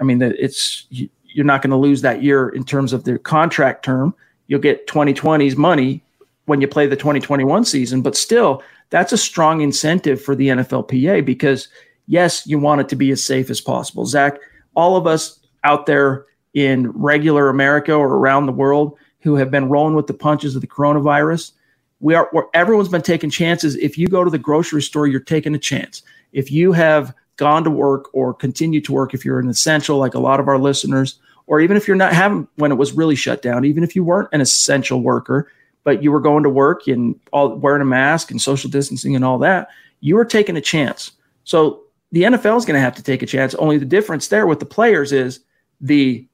[0.00, 3.84] I mean, it's you're not going to lose that year in terms of the contract
[3.84, 4.14] term.
[4.46, 6.02] You'll get 2020's money
[6.46, 11.24] when you play the 2021 season, but still, that's a strong incentive for the NFLPA
[11.24, 11.68] because
[12.06, 14.06] yes, you want it to be as safe as possible.
[14.06, 14.38] Zack,
[14.74, 19.68] all of us out there in regular America or around the world who have been
[19.68, 21.52] rolling with the punches of the coronavirus,
[22.00, 23.76] we are everyone's been taking chances.
[23.76, 27.64] If you go to the grocery store, you're taking a chance if you have gone
[27.64, 30.58] to work or continue to work, if you're an essential, like a lot of our
[30.58, 33.96] listeners, or even if you're not having when it was really shut down, even if
[33.96, 35.50] you weren't an essential worker,
[35.82, 39.24] but you were going to work and all wearing a mask and social distancing and
[39.24, 39.68] all that,
[40.00, 41.12] you were taking a chance.
[41.44, 43.54] So the NFL is going to have to take a chance.
[43.54, 45.40] Only the difference there with the players is
[45.80, 46.26] the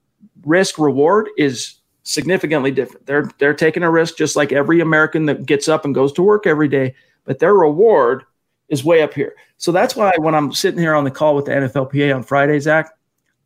[0.44, 3.06] risk reward is significantly different.
[3.06, 6.22] They're they're taking a risk just like every American that gets up and goes to
[6.22, 8.24] work every day, but their reward
[8.68, 9.35] is way up here.
[9.58, 12.58] So that's why when I'm sitting here on the call with the NFLPA on Friday,
[12.60, 12.90] Zack,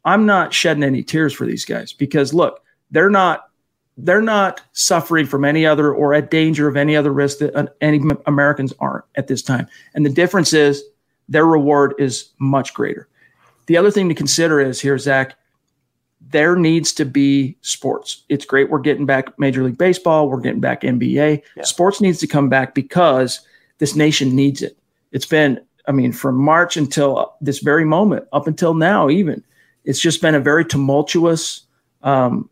[0.05, 3.47] I'm not shedding any tears for these guys because look, they're not
[3.97, 7.67] they're not suffering from any other or at danger of any other risk that uh,
[7.81, 9.67] any Americans aren't at this time.
[9.95, 10.83] And the difference is
[11.29, 13.09] their reward is much greater.
[13.67, 15.37] The other thing to consider is here, Zack,
[16.21, 18.25] there needs to be sports.
[18.29, 21.43] It's great we're getting back Major League Baseball, we're getting back NBA.
[21.57, 21.63] Yeah.
[21.63, 23.41] Sports needs to come back because
[23.79, 24.77] this nation needs it.
[25.13, 25.61] It's been,
[25.91, 29.43] I mean, from March until this very moment, up until now, even,
[29.85, 31.63] it's just been a very tumultuous,
[32.05, 32.49] um,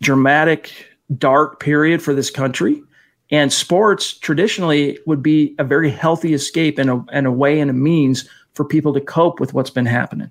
[0.00, 0.70] dramatic,
[1.18, 2.84] dark period for this country.
[3.32, 7.68] And sports traditionally would be a very healthy escape and a, and a way and
[7.68, 10.30] a means for people to cope with what's been happening.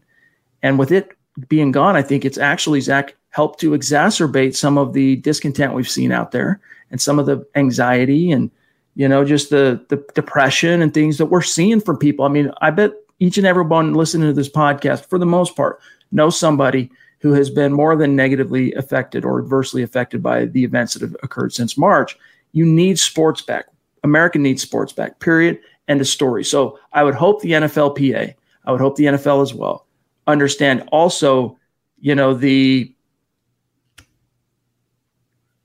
[0.63, 1.09] And with it
[1.49, 5.89] being gone, I think it's actually, Zack, helped to exacerbate some of the discontent we've
[5.89, 8.51] seen out there and some of the anxiety and
[8.95, 12.25] you know, just the the depression and things that we're seeing from people.
[12.25, 15.55] I mean, I bet each and every one listening to this podcast, for the most
[15.55, 15.79] part,
[16.11, 20.93] knows somebody who has been more than negatively affected or adversely affected by the events
[20.93, 22.17] that have occurred since March.
[22.53, 23.65] You need sports back.
[24.03, 25.19] America needs sports back.
[25.19, 25.59] Period.
[25.87, 26.43] End of story.
[26.43, 28.33] So I would hope the NFLPA,
[28.65, 29.85] I would hope the NFL as well,
[30.27, 31.57] understand also,
[31.99, 32.93] you know, the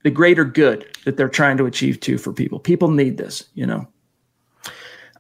[0.05, 2.61] the greater good that they're trying to achieve too for people.
[2.61, 3.89] People need this, you know.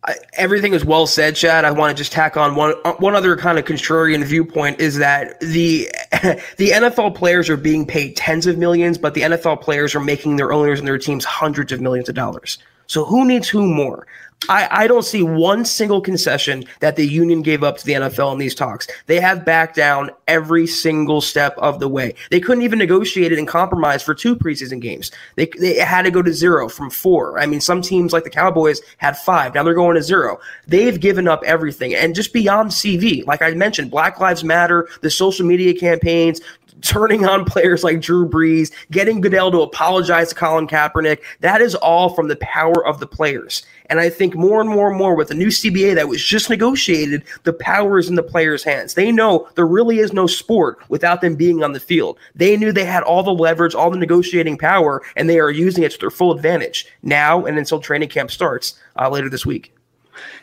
[0.04, 1.64] I, everything is well said, Chad.
[1.64, 4.98] I want to just tack on one uh, one other kind of contrarian viewpoint is
[4.98, 5.90] that the
[6.58, 10.36] the NFL players are being paid tens of millions, but the NFL players are making
[10.36, 12.58] their owners and their teams hundreds of millions of dollars.
[12.86, 14.06] So who needs who more?
[14.48, 18.32] I, I don't see one single concession that the union gave up to the NFL
[18.32, 18.86] in these talks.
[19.06, 22.14] They have backed down every single step of the way.
[22.30, 25.10] They couldn't even negotiate it and compromise for two preseason games.
[25.36, 27.38] They, they had to go to zero from four.
[27.38, 29.54] I mean, some teams like the Cowboys had five.
[29.54, 30.38] Now they're going to zero.
[30.66, 31.94] They've given up everything.
[31.94, 36.40] And just beyond CV, like I mentioned, Black Lives Matter, the social media campaigns,
[36.82, 41.20] turning on players like Drew Brees, getting Goodell to apologize to Colin Kaepernick.
[41.40, 43.64] That is all from the power of the players.
[43.86, 46.50] And I think more and more and more with the new CBA that was just
[46.50, 48.94] negotiated, the power is in the players' hands.
[48.94, 52.18] They know there really is no sport without them being on the field.
[52.34, 55.84] They knew they had all the leverage, all the negotiating power, and they are using
[55.84, 59.74] it to their full advantage now and until training camp starts uh, later this week.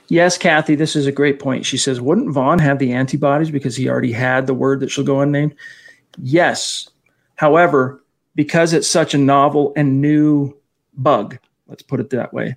[0.08, 1.66] Yes, Kathy, this is a great point.
[1.66, 5.06] She says, wouldn't Von have the antibodies because he already had the word that shall
[5.06, 5.56] go unnamed?
[6.18, 6.90] Yes.
[7.36, 8.04] However,
[8.36, 10.56] because it's such a novel and new
[10.94, 11.38] bug,
[11.68, 12.56] let's put it that way,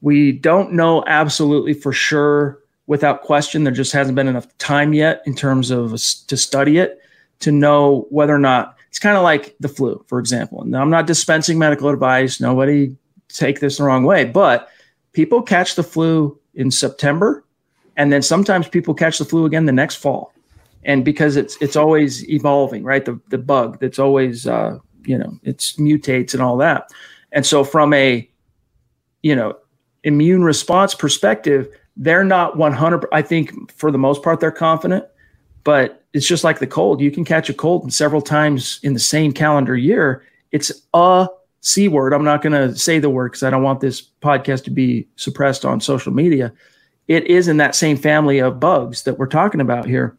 [0.00, 3.64] we don't know absolutely for sure without question.
[3.64, 7.00] There just hasn't been enough time yet in terms of to study it
[7.40, 10.64] to know whether or not it's kind of like the flu, for example.
[10.64, 12.40] Now, I'm not dispensing medical advice.
[12.40, 12.96] Nobody
[13.28, 14.68] take this the wrong way, but
[15.12, 17.44] people catch the flu in September,
[17.96, 20.32] and then sometimes people catch the flu again the next fall.
[20.86, 23.04] And because it's it's always evolving, right?
[23.04, 26.90] The the bug that's always uh, you know it's mutates and all that.
[27.32, 28.26] And so from a
[29.22, 29.58] you know
[30.04, 33.06] immune response perspective, they're not 100.
[33.12, 35.04] I think for the most part they're confident,
[35.64, 37.00] but it's just like the cold.
[37.00, 40.24] You can catch a cold several times in the same calendar year.
[40.52, 41.28] It's a
[41.60, 42.14] C word.
[42.14, 45.08] I'm not going to say the word because I don't want this podcast to be
[45.16, 46.52] suppressed on social media.
[47.08, 50.16] It is in that same family of bugs that we're talking about here.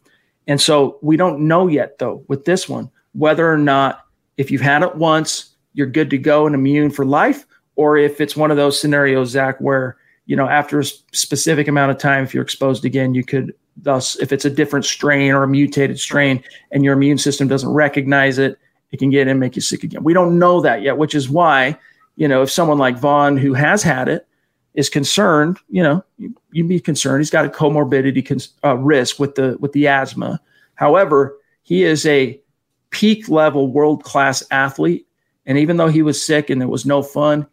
[0.47, 4.05] And so we don't know yet, though, with this one, whether or not
[4.37, 7.45] if you've had it once, you're good to go and immune for life,
[7.75, 11.91] or if it's one of those scenarios, Zack, where, you know, after a specific amount
[11.91, 15.43] of time, if you're exposed again, you could thus, if it's a different strain or
[15.43, 18.57] a mutated strain and your immune system doesn't recognize it,
[18.91, 20.03] it can get in and make you sick again.
[20.03, 21.77] We don't know that yet, which is why,
[22.15, 24.25] you know, if someone like Von who has had it
[24.73, 26.03] is concerned, you know,
[26.57, 27.21] you, would be concerned.
[27.21, 30.41] He's got a comorbidity cons- uh, risk with the with the asthma.
[30.75, 32.39] However, he is a
[32.89, 35.07] peak level world class athlete,
[35.45, 37.47] and even though he was sick and it was no fun,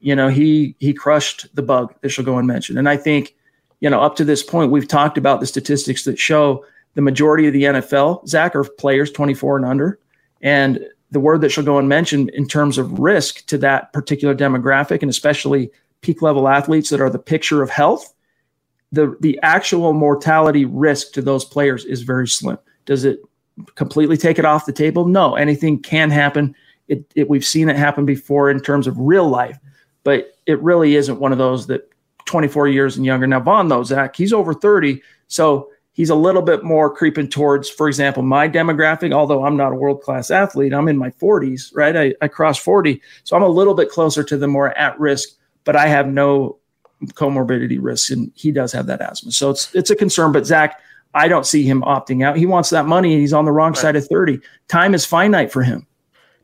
[0.00, 2.78] you know, he he crushed the bug that shall go unmentioned.
[2.78, 3.34] And I think,
[3.80, 7.46] you know, up to this point, we've talked about the statistics that show the majority
[7.46, 9.98] of the NFL, Zack, are players 24 and under.
[10.40, 15.00] And the word that shall go unmentioned in terms of risk to that particular demographic,
[15.00, 18.14] and especially peak level athletes that are the picture of health,
[18.92, 22.58] the, the actual mortality risk to those players is very slim.
[22.86, 23.20] Does it
[23.74, 25.06] completely take it off the table?
[25.06, 26.54] No, anything can happen.
[26.88, 29.58] It, it, we've seen it happen before in terms of real life,
[30.04, 31.90] but it really isn't one of those that
[32.24, 33.26] 24 years and younger.
[33.26, 35.02] Now, Von, though, Zack, he's over 30.
[35.26, 39.12] So he's a little bit more creeping towards, for example, my demographic.
[39.12, 41.96] Although I'm not a world class athlete, I'm in my 40s, right?
[41.96, 45.30] I, I crossed 40, so I'm a little bit closer to the more at risk.
[45.64, 46.58] But I have no
[47.06, 50.32] comorbidity risks, and he does have that asthma, so it's it's a concern.
[50.32, 50.80] But Zack,
[51.14, 52.36] I don't see him opting out.
[52.36, 53.78] He wants that money, and he's on the wrong right.
[53.78, 54.40] side of 30.
[54.68, 55.86] Time is finite for him.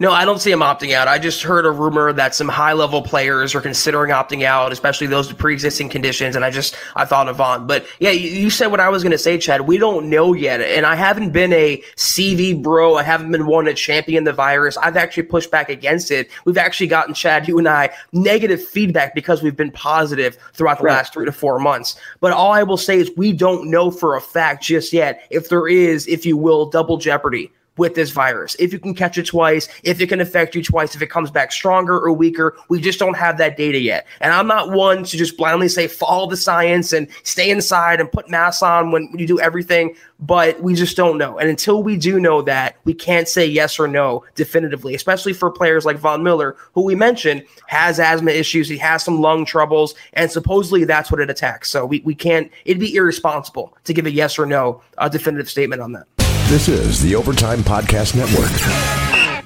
[0.00, 1.06] No, I don't see him opting out.
[1.06, 5.06] I just heard a rumor that some high level players are considering opting out, especially
[5.06, 6.34] those with pre existing conditions.
[6.34, 7.68] And I just, I thought of on.
[7.68, 9.60] But yeah, you, you said what I was going to say, Chad.
[9.60, 10.60] We don't know yet.
[10.60, 12.96] And I haven't been a CV bro.
[12.96, 14.76] I haven't been one to champion the virus.
[14.78, 16.28] I've actually pushed back against it.
[16.44, 20.84] We've actually gotten, Chad, you and I, negative feedback because we've been positive throughout the
[20.84, 20.94] right.
[20.94, 22.00] last three to four months.
[22.18, 25.50] But all I will say is we don't know for a fact just yet if
[25.50, 28.54] there is, if you will, double jeopardy with this virus.
[28.58, 31.30] If you can catch it twice, if it can affect you twice, if it comes
[31.30, 34.06] back stronger or weaker, we just don't have that data yet.
[34.20, 38.10] And I'm not one to just blindly say follow the science and stay inside and
[38.10, 41.38] put masks on when you do everything, but we just don't know.
[41.38, 45.50] And until we do know that, we can't say yes or no definitively, especially for
[45.50, 49.94] players like Von Miller, who we mentioned has asthma issues, he has some lung troubles,
[50.12, 51.70] and supposedly that's what it attacks.
[51.70, 55.50] So we, we can't, it'd be irresponsible to give a yes or no a definitive
[55.50, 56.06] statement on that.
[56.48, 59.44] This is the Overtime Podcast Network.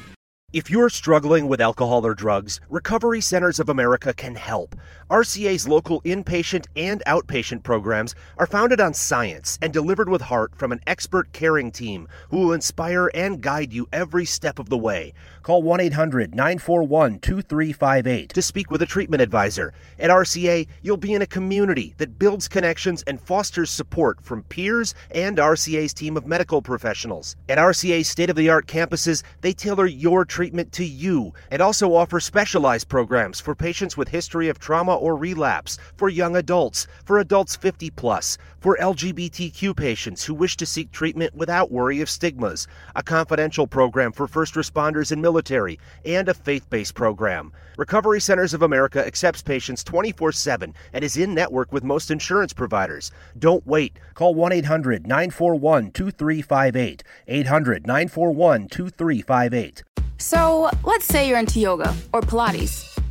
[0.53, 4.75] If you're struggling with alcohol or drugs, Recovery Centers of America can help.
[5.11, 10.71] RCA's local inpatient and outpatient programs are founded on science and delivered with heart from
[10.71, 15.15] an expert caring team who will inspire and guide you every step of the way.
[15.43, 19.73] Call 1 800 941 2358 to speak with a treatment advisor.
[19.99, 24.95] At RCA, you'll be in a community that builds connections and fosters support from peers
[25.11, 27.35] and RCA's team of medical professionals.
[27.49, 31.95] At RCA's state of the art campuses, they tailor your treatment to you and also
[31.95, 37.19] offer specialized programs for patients with history of trauma or relapse, for young adults, for
[37.19, 42.67] adults 50 plus, for LGBTQ patients who wish to seek treatment without worry of stigmas,
[42.97, 47.53] a confidential program for first responders and military, and a faith based program.
[47.77, 52.53] Recovery Centers of America accepts patients 24 7 and is in network with most insurance
[52.53, 53.13] providers.
[53.39, 53.99] Don't wait.
[54.15, 57.05] Call 1 800 941 2358.
[57.29, 59.85] 800 941 2358.
[60.19, 62.98] So let's say you're into yoga or Pilates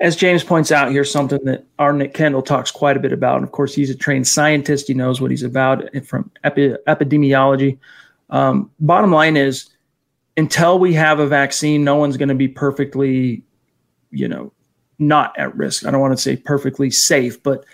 [0.00, 3.36] as James points out, here's something that our Nick Kendell talks quite a bit about.
[3.36, 4.88] And of course, he's a trained scientist.
[4.88, 7.78] He knows what he's about from epi- epidemiology.
[8.30, 9.70] Um, bottom line is,
[10.36, 13.42] until we have a vaccine, no one's going to be perfectly
[14.10, 14.52] you know,
[14.98, 15.86] not at risk.
[15.86, 17.64] I don't want to say perfectly safe, but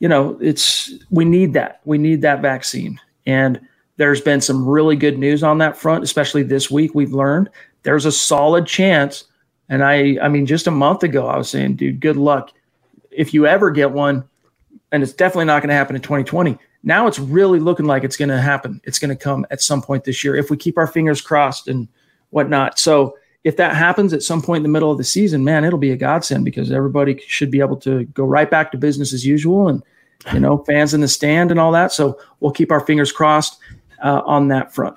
[0.00, 1.80] you know, it's we need that.
[1.84, 3.00] We need that vaccine.
[3.26, 3.60] And
[3.96, 6.94] there's been some really good news on that front, especially this week.
[6.94, 7.48] We've learned
[7.84, 9.24] there's a solid chance.
[9.68, 12.52] And I, I mean, just a month ago, I was saying, dude, good luck.
[13.10, 14.24] If you ever get one,
[14.94, 16.56] and it's definitely not going to happen in 2020.
[16.84, 18.80] Now it's really looking like it's going to happen.
[18.84, 21.66] It's going to come at some point this year if we keep our fingers crossed
[21.66, 21.88] and
[22.30, 22.78] whatnot.
[22.78, 25.80] So if that happens at some point in the middle of the season, man, it'll
[25.80, 29.26] be a godsend because everybody should be able to go right back to business as
[29.26, 29.82] usual and,
[30.32, 31.90] you know, fans in the stand and all that.
[31.90, 33.58] So we'll keep our fingers crossed
[34.00, 34.96] uh, on that front.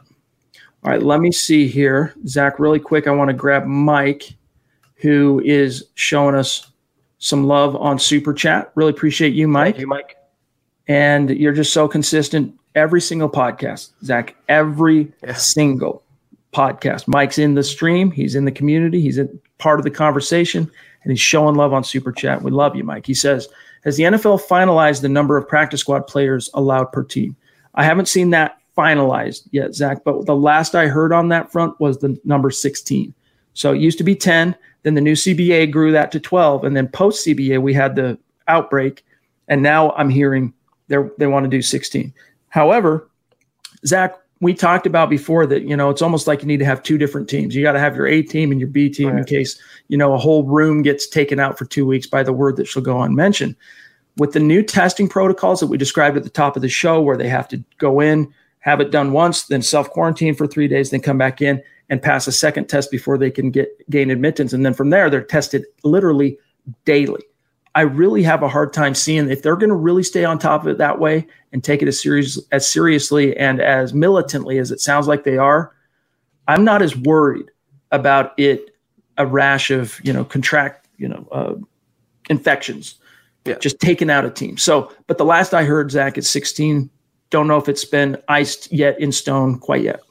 [0.84, 2.14] All right, let me see here.
[2.28, 4.36] Zack, really quick, I want to grab Mike,
[4.98, 6.72] who is showing us
[7.20, 8.72] some love on Super Chat.
[8.76, 9.76] Really appreciate you, Mike.
[9.76, 10.18] Thank you, Mike.
[10.88, 15.34] And you're just so consistent every single podcast, Zack, every yeah.
[15.34, 16.04] single
[16.54, 17.08] podcast.
[17.08, 19.28] Mike's in the stream, he's in the community, he's a
[19.58, 20.70] part of the conversation,
[21.04, 22.42] and he's showing love on Super Chat.
[22.42, 23.06] We love you, Mike.
[23.06, 23.48] He says,
[23.84, 27.36] Has the NFL finalized the number of practice squad players allowed per team?
[27.76, 31.80] I haven't seen that finalized yet, Zack, but the last I heard on that front
[31.80, 33.14] was the number 16.
[33.54, 34.56] So it used to be 10,
[34.88, 38.18] then the new CBA grew that to 12, and then post CBA, we had the
[38.48, 39.04] outbreak,
[39.50, 40.54] and now I'm hearing
[40.88, 42.14] they they want to do 16.
[42.48, 43.10] However,
[43.86, 46.82] Zack, we talked about before that you know it's almost like you need to have
[46.82, 47.54] two different teams.
[47.54, 49.20] You got to have your A team and your B team right.
[49.20, 49.60] in case
[49.90, 52.68] you know a whole room gets taken out for two weeks by the word that
[52.68, 53.58] shall go unmentioned.
[54.16, 57.18] With the new testing protocols that we described at the top of the show, where
[57.18, 60.90] they have to go in, have it done once, then self quarantine for three days,
[60.90, 64.54] then come back in and pass a second test before they can get gain admittance,
[64.54, 66.38] and then from there they're tested literally
[66.86, 67.24] daily.
[67.76, 70.62] I really have a hard time seeing if they're going to really stay on top
[70.62, 74.72] of it that way and take it as serious as seriously and as militantly as
[74.72, 75.76] it sounds like they are.
[76.48, 77.52] I'm not as worried
[77.92, 78.72] about it
[79.18, 81.56] a rash of you know contract you know uh,
[82.30, 82.96] infections
[83.46, 83.58] yeah.
[83.60, 84.58] just taking out a team.
[84.58, 86.90] So, but the last I heard, Zack, it's 16.
[87.30, 90.02] Don't know if it's been iced yet in stone quite yet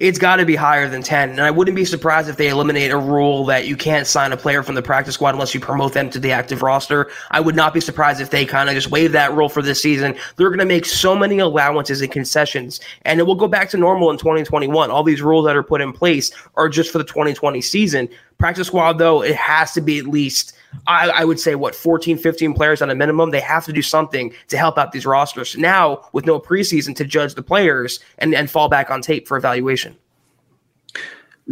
[0.00, 1.30] it's got to be higher than 10.
[1.30, 4.36] And I wouldn't be surprised if they eliminate a rule that you can't sign a
[4.36, 7.10] player from the practice squad unless you promote them to the active roster.
[7.30, 9.82] I would not be surprised if they kind of just waive that rule for this
[9.82, 10.16] season.
[10.36, 13.76] They're going to make so many allowances and concessions, and it will go back to
[13.76, 14.90] normal in 2021.
[14.90, 18.08] All these rules that are put in place are just for the 2020 season.
[18.38, 20.54] Practice squad, though, it has to be at least,
[20.86, 23.30] I, I, would say, what, 14, 15 players on a minimum.
[23.30, 25.56] They have to do something to help out these rosters.
[25.56, 29.36] Now, with no preseason to judge the players and, and fall back on tape for
[29.36, 29.96] evaluation.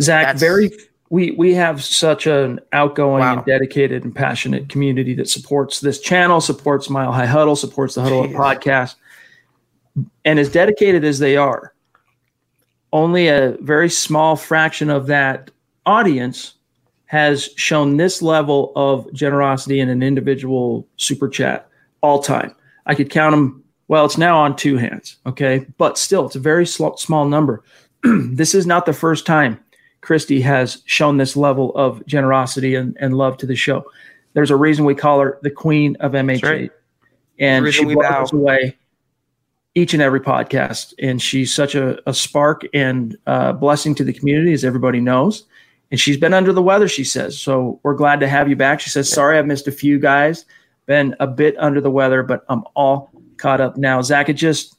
[0.01, 0.71] Zack, That's, very
[1.09, 3.37] we we have such an outgoing wow.
[3.37, 8.03] and dedicated and passionate community that supports this channel, supports Mile High Huddle, supports the
[8.03, 8.97] Huddle Up podcast.
[10.25, 11.73] And as dedicated as they are,
[12.93, 15.51] only a very small fraction of that
[15.87, 16.55] audience
[17.07, 21.69] has shown this level of generosity in an individual super chat
[22.01, 22.55] all time.
[22.87, 23.63] I could count them.
[23.89, 25.17] Well, it's now on two hands.
[25.25, 25.67] Okay.
[25.79, 27.63] But still, it's a very sl- small number.
[28.03, 29.61] this is not the first time
[30.01, 33.85] Christy has shown this level of generosity and, and love to the show.
[34.35, 36.43] There's a reason we call her the queen of MHA.
[36.43, 36.71] Right.
[37.39, 38.77] And she blows away
[39.75, 40.95] each and every podcast.
[40.99, 45.45] And she's such a, a spark and uh, blessing to the community, as everybody knows
[45.91, 47.39] and she's been under the weather, she says.
[47.41, 48.80] So we're glad to have you back.
[48.80, 50.45] She says, Sorry, I've missed a few guys,
[50.87, 54.03] been a bit under the weather, but I'm all caught up now.
[54.03, 54.76] Zack, it just,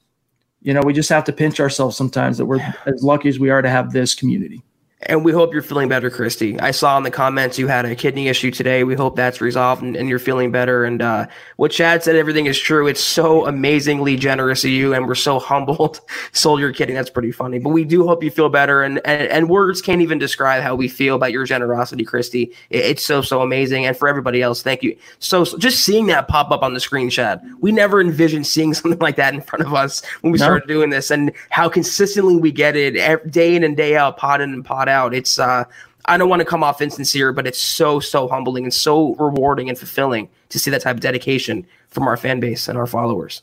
[0.62, 3.50] you know, we just have to pinch ourselves sometimes that we're as lucky as we
[3.50, 4.64] are to have this community.
[5.04, 6.60] And we hope you're feeling better, Christy.
[6.60, 8.84] I saw in the comments you had a kidney issue today.
[8.84, 10.86] We hope that's resolved and, and you're feeling better.
[10.86, 11.28] And uh,
[11.58, 12.88] what Chad said, everything is true.
[12.88, 16.02] It's so amazingly generous of you, and we're so humbled.
[16.32, 16.96] Sold your kidding.
[16.96, 17.60] That's pretty funny.
[17.60, 18.82] But we do hope you feel better.
[18.82, 22.52] And, and, and words can't even describe how we feel about your generosity, Christy.
[22.72, 23.86] It, it's so, so amazing.
[23.86, 24.98] And for everybody else, thank you.
[25.20, 28.74] So, so, just seeing that pop up on the screen, Chad, we never envisioned seeing
[28.74, 30.46] something like that in front of us when we no.
[30.46, 34.42] started doing this and how consistently we get it day in and day out, pot
[34.42, 35.14] in and out.
[35.14, 35.66] It's uh,
[36.06, 39.70] I don't want to come off insincere, but it's so so humbling and so rewarding
[39.70, 43.42] and fulfilling to see that type of dedication from our fan base and our followers.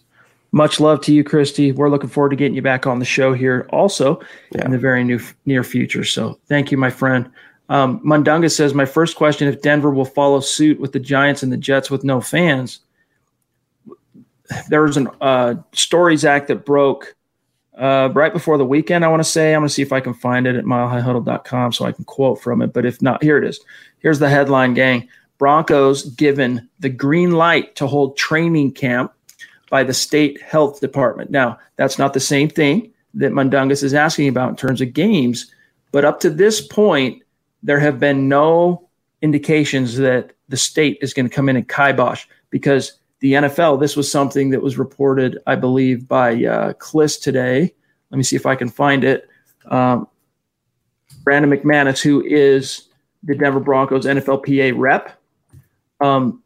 [0.54, 1.72] Much love to you, Christy.
[1.72, 4.20] We're looking forward to getting you back on the show here also
[4.52, 4.64] yeah.
[4.64, 6.04] in the very new, near future.
[6.04, 7.28] So thank you, my friend.
[7.68, 11.52] Um, Mundungus says, My first question if Denver will follow suit with the Giants and
[11.52, 12.78] the Jets with no fans.
[14.68, 17.16] There was a uh, Stories Act that broke
[17.78, 19.54] uh, right before the weekend, I want to say.
[19.54, 22.40] I'm going to see if I can find it at milehighhuddle.com so I can quote
[22.40, 22.72] from it.
[22.72, 23.60] But if not, here it is.
[23.98, 25.08] Here's the headline, gang.
[25.38, 29.12] Broncos given the green light to hold training camp
[29.70, 31.30] by the state health department.
[31.30, 35.50] Now, that's not the same thing that Mundungus is asking about in terms of games,
[35.90, 37.22] but up to this point,
[37.62, 38.88] there have been no
[39.22, 42.92] indications that the state is going to come in and kibosh because
[43.24, 46.74] the NFL, this was something that was reported, I believe, by uh,
[47.22, 47.72] today.
[48.10, 49.26] Let me see if I can find it.
[49.64, 50.08] Um,
[51.22, 52.86] Brandon McManus, who is
[53.22, 55.18] the Denver Broncos NFLPA rep.
[56.02, 56.42] Um,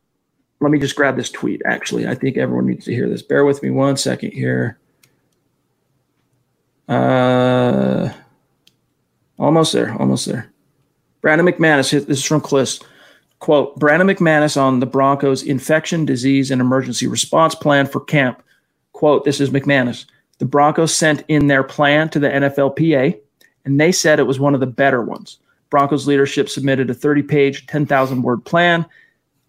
[0.61, 1.63] let me just grab this tweet.
[1.67, 3.23] Actually, I think everyone needs to hear this.
[3.23, 4.79] Bear with me one second here.
[6.89, 8.11] Uh,
[9.37, 9.93] almost there.
[9.95, 10.53] Almost there.
[11.23, 11.91] Brandon McManus.
[11.91, 12.81] This is from Klis.
[13.39, 18.43] Quote: Brandon McManus on the Broncos infection, disease, and emergency response plan for camp.
[18.93, 20.07] Quote: This is McManus.
[20.39, 23.19] The Broncos sent in their plan to the NFLPA,
[23.65, 25.39] and they said it was one of the better ones.
[25.71, 28.87] Broncos leadership submitted a 30-page, 10,000-word plan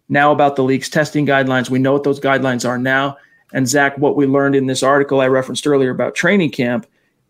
[0.09, 1.69] now about the league's testing guidelines.
[1.69, 3.17] We know what those guidelines are now.
[3.53, 6.85] And Zack, what we learned in this article I referenced earlier about training camp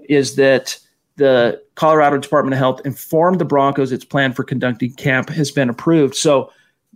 [0.08, 0.80] is that
[1.20, 5.70] the Colorado Department of Health informed the Broncos its plan for conducting camp has been
[5.70, 6.16] approved.
[6.16, 6.52] So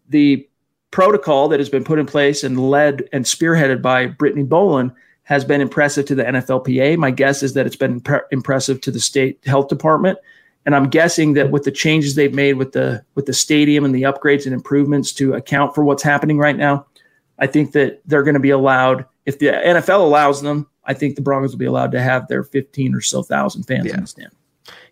[0.10, 0.48] the
[0.92, 4.94] protocol that has been put in place and led and spearheaded by Brittany Bowlen
[5.24, 6.98] has been impressive to the NFLPA.
[6.98, 10.18] My guess is that it's been imp- impressive to the state health department.
[10.66, 13.94] And I'm guessing that with the changes they've made with the with the stadium and
[13.94, 16.86] the upgrades and improvements to account for what's happening right now,
[17.40, 20.70] I think that they're going to be allowed if the NFL allows them.
[20.86, 23.86] I think the Broncos will be allowed to have their 15 or so thousand fans
[23.86, 23.96] yeah.
[23.96, 24.32] in the stand.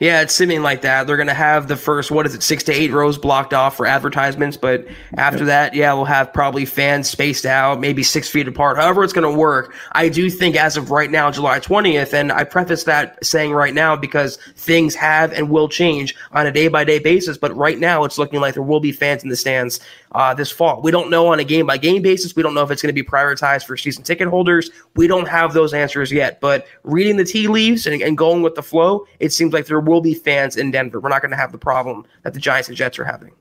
[0.02, 1.06] Yeah, it's seeming like that.
[1.06, 3.78] They're going to have the first, what is it, six to eight rows blocked off
[3.78, 4.58] for advertisements.
[4.58, 9.04] But after that, yeah, we'll have probably fans spaced out, maybe six feet apart, however
[9.04, 9.76] it's going to work.
[9.92, 13.76] I do think as of right now, July 20th, and I preface that saying right
[13.76, 17.38] now because things have and will change on a day by day basis.
[17.38, 19.80] But right now, it's looking like there will be fans in the stands
[20.14, 20.82] uh, this fall.
[20.82, 22.36] We don't know on a game by game basis.
[22.36, 24.72] We don't know if it's going to be prioritized for season ticket holders.
[24.96, 26.42] We don't have those answers yet.
[26.42, 29.80] But reading the tea leaves and, and going with the flow, it seems like there
[29.80, 31.02] will be fans in Denver.
[31.02, 33.34] We're not going to have the problem that the Giants and Jets are having.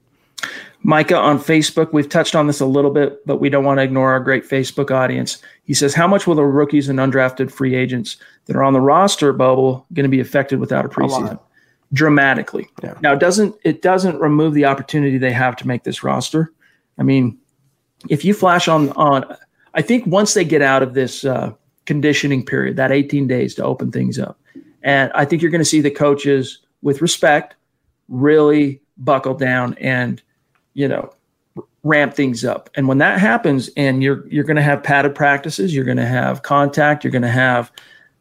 [0.83, 3.83] Micah on Facebook, we've touched on this a little bit, but we don't want to
[3.83, 5.43] ignore our great Facebook audience.
[5.65, 8.81] He says, How much will the rookies and undrafted free agents that are on the
[8.81, 11.35] roster bubble going to be affected without a preseason?
[11.35, 11.41] A
[11.93, 12.69] Dramatically.
[12.83, 12.95] Yeah.
[13.03, 16.53] Now, it doesn't it doesn't remove the opportunity they have to make this roster.
[16.99, 17.37] I mean,
[18.09, 19.37] if you flash on on,
[19.75, 21.53] I think once they get out of this uh,
[21.87, 24.40] conditioning period, that 18 days to open things up,
[24.83, 27.57] and I think you're going to see the coaches, with respect,
[28.09, 30.23] really buckle down and,
[30.75, 31.13] you know,
[31.83, 32.71] ramp things up.
[32.75, 36.07] And when that happens, and you're you're going to have padded practices, you're going to
[36.07, 37.73] have contact, you're going to have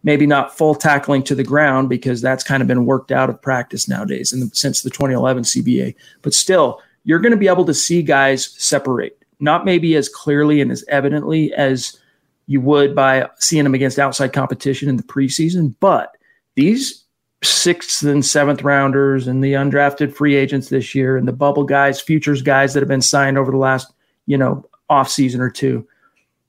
[0.04, 3.42] maybe not full tackling to the ground because that's kind of been worked out of
[3.42, 5.94] practice nowadays and since the 2011 CBA.
[6.22, 10.62] But still, you're going to be able to see guys separate, not maybe as clearly
[10.62, 12.00] and as evidently as
[12.48, 15.76] you would by seeing them against outside competition in the preseason.
[15.80, 16.16] But
[16.60, 17.06] these
[17.42, 22.02] sixth and seventh rounders and the undrafted free agents this year and the bubble guys,
[22.02, 23.94] futures guys that have been signed over the last,
[24.26, 25.88] you know, off season or two,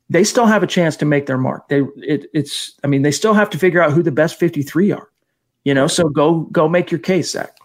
[0.08, 1.68] they still have a chance to make their mark.
[1.68, 4.90] They it, it's I mean, they still have to figure out who the best 53
[4.90, 5.08] are.
[5.64, 7.56] You know, so go go make your case, Zack.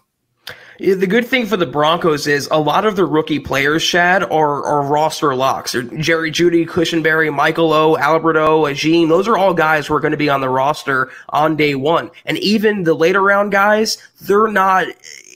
[0.78, 4.64] The good thing for the Broncos is a lot of the rookie players, Chad, are,
[4.64, 5.74] are roster locks.
[5.98, 10.18] Jerry Jeudy, Cushenberry, Michael O, Alberto, Agim, those are all guys who are going to
[10.18, 12.10] be on the roster on day one.
[12.26, 14.86] And even the later round guys, they're not,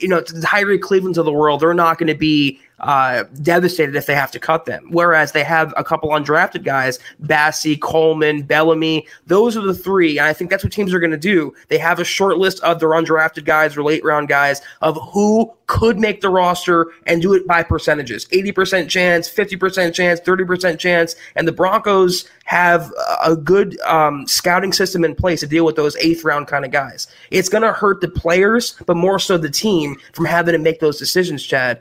[0.00, 3.94] you know, the Tyrie Clevelands of the world, they're not going to be uh, devastated
[3.94, 4.88] if they have to cut them.
[4.90, 9.06] Whereas they have a couple undrafted guys, Bassey, Coleman, Bellamy.
[9.26, 10.18] Those are the three.
[10.18, 11.54] And I think that's what teams are going to do.
[11.68, 15.52] They have a short list of their undrafted guys or late round guys of who
[15.66, 21.14] could make the roster and do it by percentages 80% chance, 50% chance, 30% chance.
[21.36, 22.92] And the Broncos have
[23.24, 26.72] a good um, scouting system in place to deal with those eighth round kind of
[26.72, 27.06] guys.
[27.30, 30.80] It's going to hurt the players, but more so the team from having to make
[30.80, 31.80] those decisions, Chad,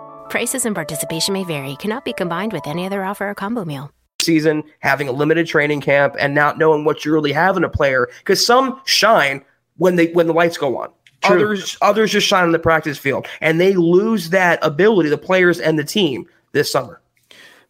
[0.31, 3.91] Prices and participation may vary, cannot be combined with any other offer or combo meal.
[4.21, 7.69] Season, having a limited training camp, and not knowing what you really have in a
[7.69, 8.07] player.
[8.19, 9.43] Because some shine
[9.75, 10.87] when they when the lights go on.
[11.21, 11.35] True.
[11.35, 15.59] Others others just shine on the practice field, and they lose that ability, the players
[15.59, 17.01] and the team, this summer.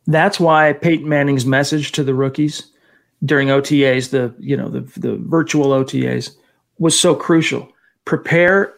[0.06, 2.70] That's why Peyton Manning's message to the rookies
[3.26, 6.36] during OTAs, the you know the the virtual OTAs,
[6.78, 7.68] was so crucial.
[8.06, 8.76] Prepare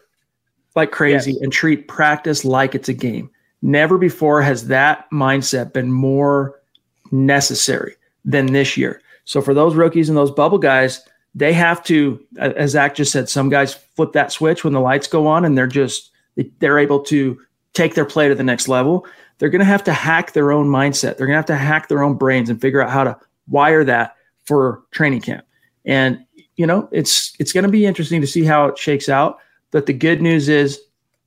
[0.74, 1.42] like crazy Yes.
[1.42, 3.28] and treat practice like it's a game.
[3.64, 6.60] Never before has that mindset been more
[7.10, 9.00] necessary than this year.
[9.24, 11.00] So for those rookies and those bubble guys,
[11.34, 15.06] they have to, as Zack just said, some guys flip that switch when the lights
[15.06, 16.10] go on and they're just
[16.58, 17.40] they're able to
[17.72, 19.06] take their play to the next level.
[19.38, 21.16] They're going to have to hack their own mindset.
[21.16, 23.82] They're going to have to hack their own brains and figure out how to wire
[23.84, 25.46] that for training camp.
[25.86, 26.22] And
[26.56, 29.38] you know, it's it's going to be interesting to see how it shakes out.
[29.70, 30.78] But the good news is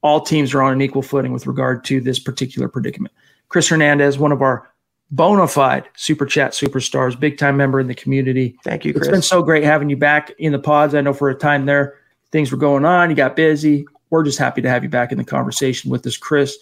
[0.01, 3.13] all teams are on an equal footing with regard to this particular predicament.
[3.49, 4.69] Chris Hernandez, one of our
[5.11, 8.57] bona fide super chat superstars, big time member in the community.
[8.63, 9.09] Thank you, It's Chris.
[9.09, 10.93] been so great having you back in the pods.
[10.93, 11.95] I know for a time there,
[12.31, 13.09] things were going on.
[13.09, 13.85] You got busy.
[14.09, 16.57] We're just happy to have you back in the conversation with us, Chris.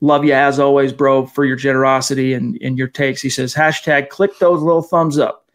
[0.00, 3.22] Love you as always, bro, for your generosity and, and your takes.
[3.22, 5.48] He says, hashtag click those little thumbs up.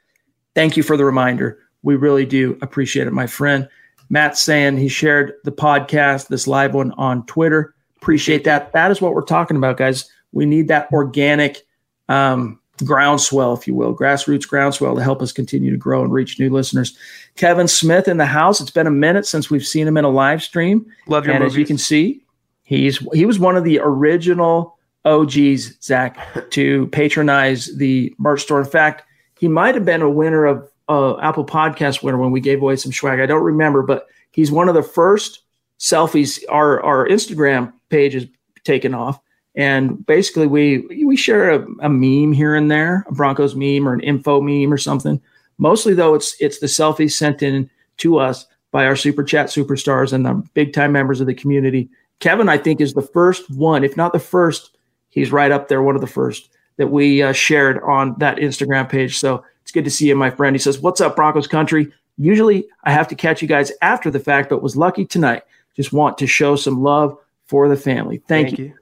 [0.55, 1.59] Thank you for the reminder.
[1.83, 3.67] We really do appreciate it, my friend.
[4.09, 7.75] Matt's saying he shared the podcast, this live one on Twitter.
[7.97, 8.71] Appreciate that.
[8.73, 10.09] That is what we're talking about, guys.
[10.31, 11.65] We need that organic
[12.09, 16.39] um, groundswell, if you will, grassroots groundswell to help us continue to grow and reach
[16.39, 16.97] new listeners.
[17.35, 18.61] Kevin Smith in the house.
[18.61, 20.85] It's been a minute since we've seen him in a live stream.
[21.07, 22.23] Love your and as you can see,
[22.63, 26.19] he's he was one of the original OGs, Zack,
[26.51, 28.59] to patronize the merch store.
[28.59, 29.03] In fact,
[29.39, 32.75] he might have been a winner of uh, Apple Podcast winner when we gave away
[32.75, 33.19] some swag.
[33.19, 35.41] I don't remember, but he's one of the first
[35.79, 38.27] selfies our our Instagram page is
[38.63, 39.19] taken off.
[39.55, 43.93] And basically, we we share a, a meme here and there, a Broncos meme or
[43.93, 45.19] an info meme or something.
[45.57, 50.13] Mostly, though, it's it's the selfies sent in to us by our super chat superstars
[50.13, 51.89] and the big time members of the community.
[52.19, 54.77] Kevin, I think, is the first one, if not the first.
[55.09, 58.87] He's right up there, one of the first that we uh, shared on that Instagram
[58.87, 59.17] page.
[59.17, 60.55] So it's good to see you, my friend.
[60.55, 64.17] He says, "What's up, Broncos country?" Usually, I have to catch you guys after the
[64.17, 65.43] fact, but was lucky tonight.
[65.75, 68.21] Just want to show some love for the family.
[68.29, 68.65] Thank, Thank you.
[68.67, 68.73] you.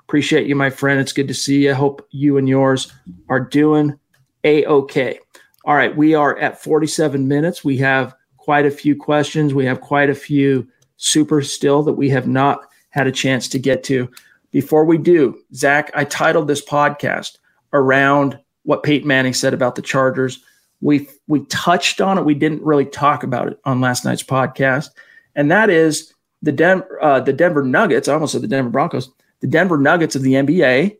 [0.00, 0.98] Appreciate you, my friend.
[0.98, 1.72] It's good to see you.
[1.72, 2.90] I hope you and yours
[3.28, 3.98] are doing
[4.42, 5.18] a okay.
[5.66, 7.62] All right, we are at 47 minutes.
[7.62, 9.52] We have quite a few questions.
[9.52, 10.66] We have quite a few
[10.96, 14.10] super still that we have not had a chance to get to.
[14.52, 17.36] Before we do, Zack, I titled this podcast
[17.74, 20.42] around what Peyton Manning said about the Chargers.
[20.80, 22.24] We we touched on it.
[22.24, 24.90] We didn't really talk about it on last night's podcast,
[25.34, 28.08] and that is the Den- uh, the Denver Nuggets.
[28.08, 29.10] I almost said the Denver Broncos.
[29.40, 30.96] The Denver Nuggets of the NBA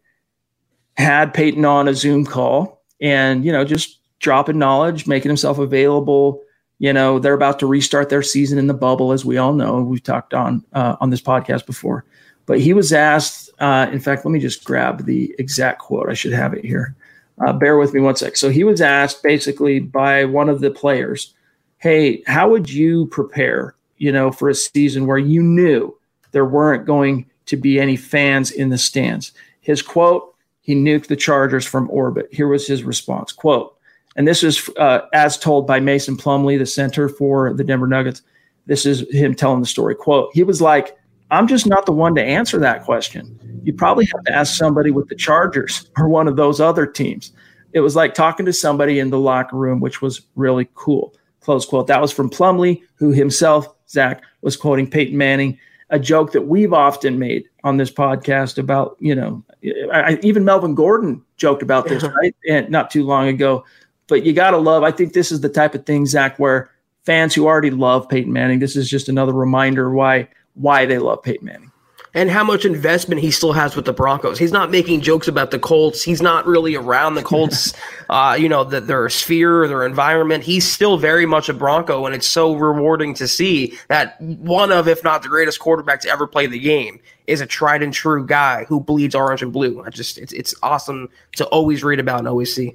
[0.97, 6.43] had Peyton on a Zoom call, and you know just dropping knowledge, making himself available.
[6.79, 9.81] You know they're about to restart their season in the bubble, as we all know.
[9.83, 12.05] We've talked on uh, on this podcast before,
[12.47, 13.51] but he was asked.
[13.59, 16.09] Uh, in fact, let me just grab the exact quote.
[16.09, 16.97] I should have it here.
[17.45, 18.37] Uh, bear with me one sec.
[18.37, 21.35] So he was asked basically by one of the players,
[21.79, 23.75] "Hey, how would you prepare?
[23.97, 25.97] You know, for a season where you knew
[26.33, 31.17] there weren't going to be any fans in the stands?" His quote: "He nuked the
[31.17, 33.75] Chargers from orbit." Here was his response: "Quote."
[34.17, 38.23] And this is uh, as told by Mason Plumlee, the center for the Denver Nuggets.
[38.67, 39.95] This is him telling the story.
[39.95, 40.97] Quote, he was like,
[41.31, 43.39] I'm just not the one to answer that question.
[43.63, 47.33] You probably have to ask somebody with the Chargers or one of those other teams.
[47.73, 51.15] It was like talking to somebody in the locker room, which was really cool.
[51.41, 51.87] Close quote.
[51.87, 55.59] That was from Plumlee, who himself, Zack, was quoting Peyton Manning,
[55.91, 59.45] a joke that we've often made on this podcast about, you know,
[59.93, 62.35] I, even Melvin Gordon joked about this, right?
[62.49, 63.65] And not too long ago.
[64.09, 66.71] But you got to love, I think this is the type of thing, Zack, where
[67.05, 70.29] fans who already love Peyton Manning, this is just another reminder why
[70.61, 71.73] why they love Peyton Manning.
[72.13, 74.37] and how much investment he still has with the Broncos.
[74.37, 76.03] He's not making jokes about the Colts.
[76.03, 77.73] He's not really around the Colts,
[78.11, 80.43] uh, you know, the, their sphere, their environment.
[80.43, 84.89] He's still very much a Bronco, and it's so rewarding to see that one of,
[84.89, 86.99] if not the greatest quarterback to ever play the game,
[87.29, 89.81] is a tried and true guy who bleeds orange and blue.
[89.85, 92.75] I just, it's, it's awesome to always read about and always see.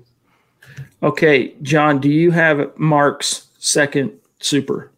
[1.03, 4.91] Okay, John, do you have Mark's second super?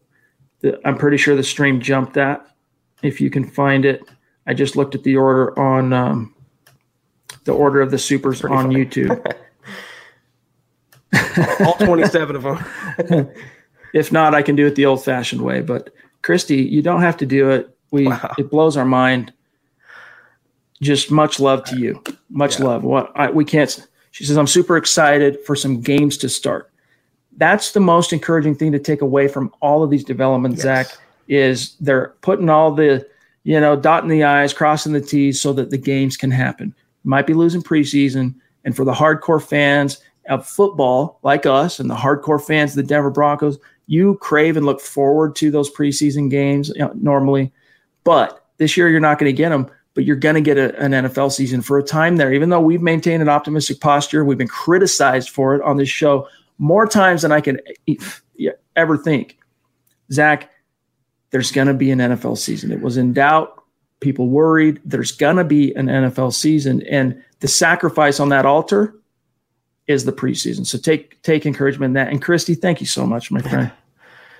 [0.85, 2.43] I'm pretty sure the stream jumped that.
[3.04, 4.04] If you can find it,
[4.48, 6.36] I just looked at the order on um,
[7.43, 8.86] the order of the supers on funny.
[8.86, 9.36] YouTube.
[11.66, 13.30] All 27 of them.
[13.93, 15.62] if not, I can do it the old-fashioned way.
[15.62, 17.76] But Christy, you don't have to do it.
[17.91, 19.34] We it blows our mind.
[20.82, 22.04] just much love to you.
[22.30, 22.84] Much love.
[22.84, 23.88] What I, we can't.
[24.12, 26.72] She says, I'm super excited for some games to start.
[27.38, 30.88] That's the most encouraging thing to take away from all of these developments, Zack,
[31.28, 33.07] is they're putting all the,
[33.43, 36.73] you know, dotting the I's, crossing the T's so that the games can happen.
[37.03, 38.36] Might be losing preseason.
[38.63, 42.84] And for the hardcore fans of football like us and the hardcore fans of the
[42.84, 43.57] Denver Broncos,
[43.88, 47.53] you crave and look forward to those preseason games you know, normally.
[48.03, 50.80] But this year, you're not going to get them but you're going to get a,
[50.80, 52.32] an NFL season for a time there.
[52.32, 56.28] Even though we've maintained an optimistic posture, we've been criticized for it on this show
[56.59, 57.59] more times than I can
[58.75, 59.39] ever think.
[60.11, 60.51] Zack,
[61.32, 62.71] there's going to be an NFL season.
[62.71, 63.63] It was in doubt.
[63.99, 64.80] People worried.
[64.86, 68.93] There's going to be an NFL season, and the sacrifice on that altar
[69.88, 70.67] is the preseason.
[70.67, 72.09] So take take encouragement in that.
[72.09, 73.71] And Christy, thank you so much, my friend.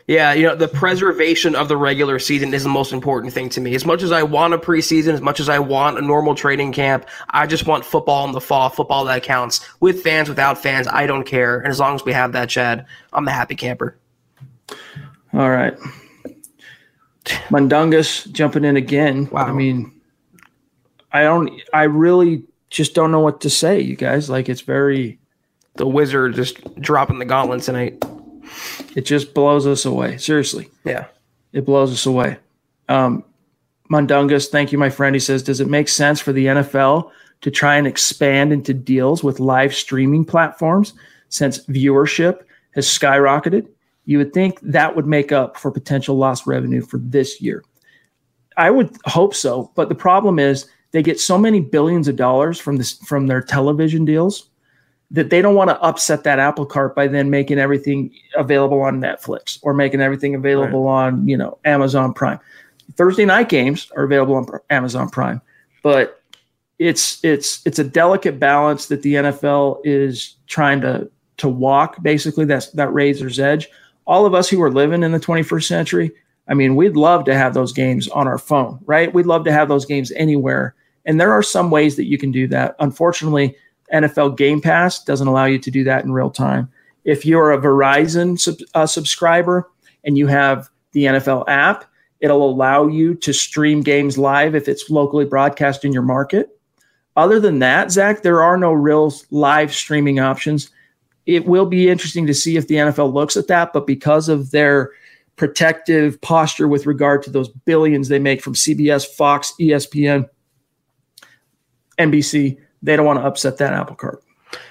[0.08, 3.60] Yeah, you know, the preservation of the regular season is the most important thing to
[3.60, 3.76] me.
[3.76, 6.72] As much as I want a preseason, as much as I want a normal training
[6.72, 9.60] camp, I just want football in the fall, football that counts.
[9.82, 11.60] With fans, without fans, I don't care.
[11.60, 13.98] And as long as we have that, Chad, I'm a happy camper.
[15.34, 15.78] All right.
[17.50, 19.30] Mundungus jumping in again.
[19.32, 19.46] Wow.
[19.46, 19.92] I mean,
[21.12, 24.30] I don't, I really just don't know what to say, you guys.
[24.30, 25.20] Like, it's very.
[25.76, 28.04] The wizard just dropping the gauntlet tonight.
[28.96, 30.18] It just blows us away.
[30.18, 30.72] Seriously.
[30.84, 31.06] Yeah.
[31.54, 32.38] It blows us away.
[32.90, 33.24] Um,
[33.90, 35.16] Mundungus, thank you, my friend.
[35.16, 37.12] He says, Does it make sense for the NFL
[37.42, 40.94] to try and expand into deals with live streaming platforms
[41.30, 43.68] since viewership has skyrocketed?
[44.08, 47.64] You would think that would make up for potential lost revenue for this year.
[48.56, 52.60] I would hope so, but the problem is they get so many billions of dollars
[52.60, 54.50] from this from their television deals
[55.12, 59.00] that they don't want to upset that apple cart by then making everything available on
[59.00, 61.08] Netflix or making everything available right.
[61.08, 62.40] on, you know, Amazon Prime.
[62.96, 65.42] Thursday night games are available on Amazon Prime,
[65.84, 66.22] but
[66.80, 72.46] it's it's it's a delicate balance that the NFL is trying to to walk basically
[72.46, 73.68] that's that razor's edge.
[74.08, 76.12] All of us who are living in the 21st century,
[76.48, 79.14] I mean, we'd love to have those games on our phone, right?
[79.14, 80.74] We'd love to have those games anywhere.
[81.06, 82.76] And there are some ways that you can do that.
[82.80, 83.56] Unfortunately,
[83.94, 86.70] NFL Game Pass doesn't allow you to do that in real time.
[87.04, 89.70] If you're a Verizon sub, uh, subscriber
[90.04, 91.86] and you have the NFL app,
[92.20, 96.58] it'll allow you to stream games live if it's locally broadcast in your market.
[97.16, 100.70] Other than that, Zack, there are no real live streaming options.
[101.28, 104.52] It will be interesting to see if the NFL looks at that, but because of
[104.52, 104.92] their
[105.36, 110.28] protective posture with regard to those billions they make from CBS, Fox, ESPN,
[112.00, 114.24] NBC, they don't want to upset that apple cart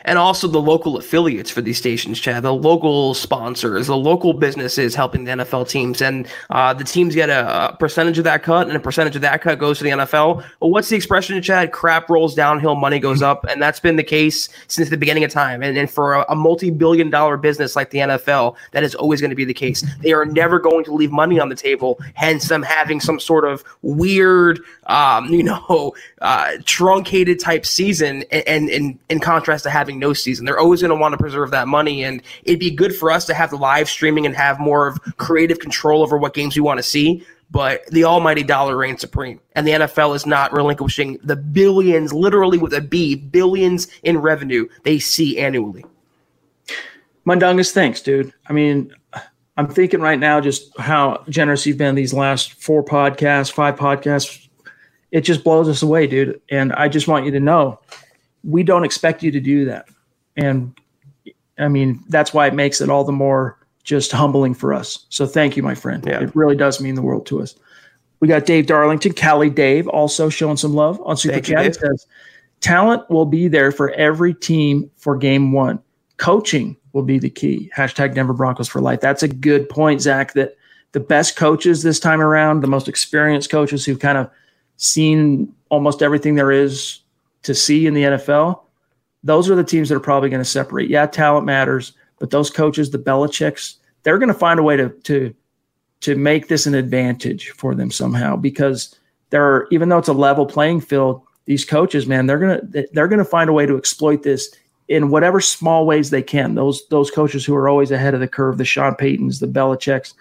[0.04, 4.94] and also the local affiliates for these stations, Chad, the local sponsors, the local businesses
[4.94, 8.68] helping the NFL teams, and uh, the teams get a, a, percentage of that cut,
[8.68, 10.44] and a percentage of that cut goes to the NFL.
[10.60, 11.72] Well, what's the expression, Chad?
[11.72, 15.30] Crap rolls downhill, money goes up, and that's been the case since the beginning of
[15.30, 15.62] time.
[15.62, 19.36] And, and for a, a multi-billion-dollar business like the NFL, that is always going to
[19.36, 19.84] be the case.
[20.00, 22.00] They are never going to leave money on the table.
[22.14, 28.70] Hence, them having some sort of weird, um, you know, uh, truncated type season, and,
[29.08, 30.46] in contrast to having no season.
[30.46, 33.26] They're always going to want to preserve that money, and it'd be good for us
[33.26, 36.62] to have the live streaming and have more of creative control over what games we
[36.62, 37.24] want to see.
[37.50, 42.58] But the almighty dollar reigns supreme, and the NFL is not relinquishing the billions, literally
[42.58, 45.84] with a B, billions in revenue they see annually.
[47.24, 48.32] Mundungus, thanks, dude.
[48.48, 48.92] I mean,
[49.56, 54.48] I'm thinking right now just how generous you've been these last four podcasts, five podcasts.
[55.12, 56.40] It just blows us away, dude.
[56.50, 57.80] And I just want you to know
[58.47, 59.88] we don't expect you to do that.
[60.36, 60.78] And
[61.59, 65.07] I mean, that's why it makes it all the more just humbling for us.
[65.09, 66.05] So thank you, my friend.
[66.07, 66.22] Yeah.
[66.22, 67.55] It really does mean the world to us.
[68.20, 71.64] We got Dave Darlington, Cali Dave, also showing some love on Super thank Chat.
[71.64, 72.07] You, says,
[72.61, 75.80] talent will be there for every team for game one.
[76.16, 77.70] Coaching will be the key.
[77.76, 79.01] Hashtag Denver Broncos for life.
[79.01, 80.57] That's a good point, Zack, that
[80.92, 84.30] the best coaches this time around, the most experienced coaches who've kind of
[84.78, 87.01] seen almost everything there is
[87.47, 88.61] to see in the NFL,
[89.22, 90.90] those are the teams that are probably going to separate.
[90.90, 94.90] Yeah, talent matters, but those coaches, the Belichick's, they're going to find a way to
[95.05, 95.34] to
[96.01, 98.94] to make this an advantage for them somehow because
[99.30, 102.61] they're even though it's a level playing field, these coaches, man, they're gonna
[102.92, 104.55] they're gonna find a way to exploit this
[104.88, 106.55] in whatever small ways they can.
[106.55, 110.14] Those those coaches who are always ahead of the curve, the Sean Paytons, the Belichick's,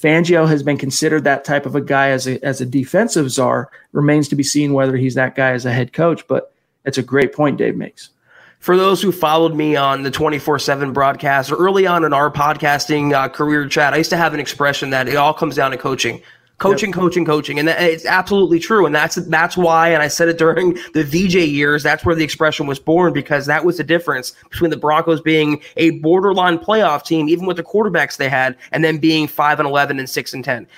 [0.00, 3.70] Fangio has been considered that type of a guy as a as a defensive czar.
[3.92, 6.51] Remains to be seen whether he's that guy as a head coach, but
[6.84, 8.10] it's a great point Dave makes.
[8.58, 12.30] For those who followed me on the 24 7 broadcast or early on in our
[12.30, 15.72] podcasting uh, career Chad, I used to have an expression that it all comes down
[15.72, 16.22] to coaching
[16.62, 16.98] Coaching, yep.
[16.98, 18.86] coaching, coaching, and that, it's absolutely true.
[18.86, 21.82] And that's that's why, and I said it during the VJ years.
[21.82, 25.60] That's where the expression was born because that was the difference between the Broncos being
[25.76, 29.68] a borderline playoff team, even with the quarterbacks they had, and then being five and
[29.68, 30.68] eleven and six and ten.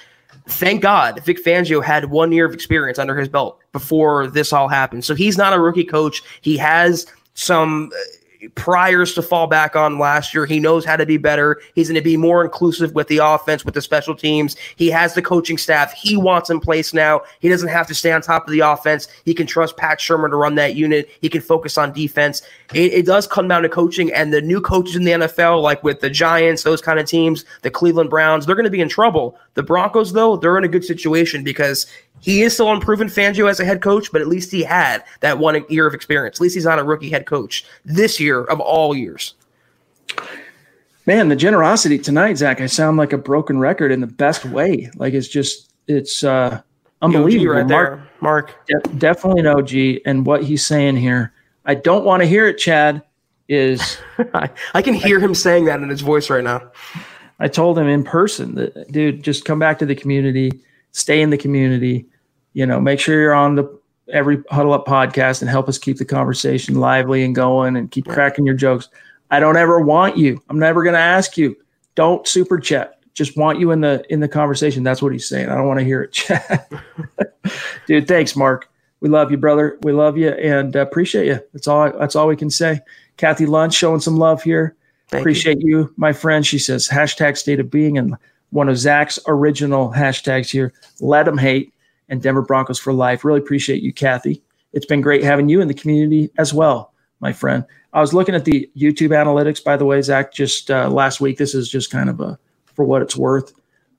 [0.47, 4.69] Thank God Vic Fangio had one year of experience under his belt before this all
[4.69, 5.05] happened.
[5.05, 6.23] So he's not a rookie coach.
[6.43, 7.91] He has some
[8.55, 10.47] priors to fall back on last year.
[10.47, 11.61] He knows how to be better.
[11.75, 14.57] He's going to be more inclusive with the offense, with the special teams.
[14.77, 17.23] He has the coaching staff he wants in place now.
[17.41, 19.09] He doesn't have to stay on top of the offense.
[19.25, 21.09] He can trust Pat Shurmur to run that unit.
[21.21, 22.43] He can focus on defense.
[22.73, 25.83] It, it does come down to coaching, and the new coaches in the NFL, like
[25.83, 28.89] with the Giants, those kind of teams, the Cleveland Browns, they're going to be in
[28.89, 29.39] trouble.
[29.55, 31.87] The Broncos, though, they're in a good situation because
[32.25, 35.37] he is still unproven Fangio as a head coach, but at least he had that
[35.37, 36.39] one year of experience.
[36.39, 39.35] At least he's not a rookie head coach this year of all years.
[41.05, 42.63] Man, the generosity tonight, Zack.
[42.63, 44.91] I sound like a broken record in the best way.
[44.97, 46.63] Like it's just, it's uh,
[47.03, 47.57] unbelievable.
[47.57, 48.67] right Mark, there, Mark.
[48.69, 50.01] De- definitely an OG.
[50.07, 51.35] And what he's saying here,
[51.67, 53.03] I don't want to hear it, Chad.
[53.49, 53.99] Is
[54.33, 56.73] I, I can hear him saying that in his voice right now.
[57.39, 60.53] I told him in person that, dude, just come back to the community,
[60.93, 62.07] stay in the community
[62.55, 63.81] you know, make sure you're on the
[64.13, 68.07] every huddle up podcast and help us keep the conversation lively and going and keep
[68.07, 68.89] cracking your jokes.
[69.31, 70.43] I don't ever want you.
[70.49, 71.57] I'm never going to ask you.
[71.95, 73.01] Don't super chat.
[73.15, 74.83] Just want you in the in the conversation.
[74.83, 75.49] That's what he's saying.
[75.49, 76.67] I don't want to hear it Chad.
[77.87, 78.69] Dude, thanks, Mark.
[79.01, 79.79] We love you, brother.
[79.83, 81.41] We love you and appreciate you.
[81.53, 81.93] That's all.
[81.99, 82.81] That's all we can say.
[83.17, 84.75] Kathy Lunch showing some love here.
[85.09, 85.79] Thank appreciate you.
[85.79, 86.45] you, my friend.
[86.45, 88.17] She says hashtag state of being and
[88.51, 90.73] one of Zack's original hashtags here.
[91.01, 91.74] Let them hate
[92.09, 93.25] and Denver Broncos for life.
[93.25, 94.43] Really appreciate you, Kathy.
[94.73, 97.65] It's been great having you in the community as well, my friend.
[97.93, 101.39] I was looking at the YouTube analytics, by the way, Zack, just uh, last week.
[101.39, 102.39] This is just kind of a
[102.75, 103.53] for what it's worth.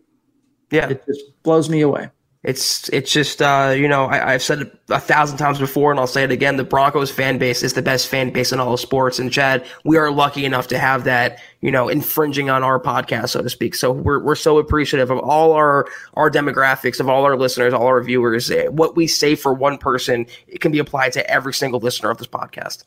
[0.73, 2.11] Yeah, it just blows me away.
[2.47, 5.99] It's it's just uh, you know I, have said it a thousand times before and
[5.99, 6.57] I'll say it again.
[6.57, 9.19] The Broncos fan base is the best fan base in all of sports.
[9.19, 13.31] And Chad, we are lucky enough to have that you know infringing on our podcast,
[13.31, 13.75] so to speak.
[13.75, 17.87] So we're we're so appreciative of all our our demographics, of all our listeners, all
[17.87, 18.49] our viewers.
[18.69, 22.19] What we say for one person, it can be applied to every single listener of
[22.19, 22.85] this podcast.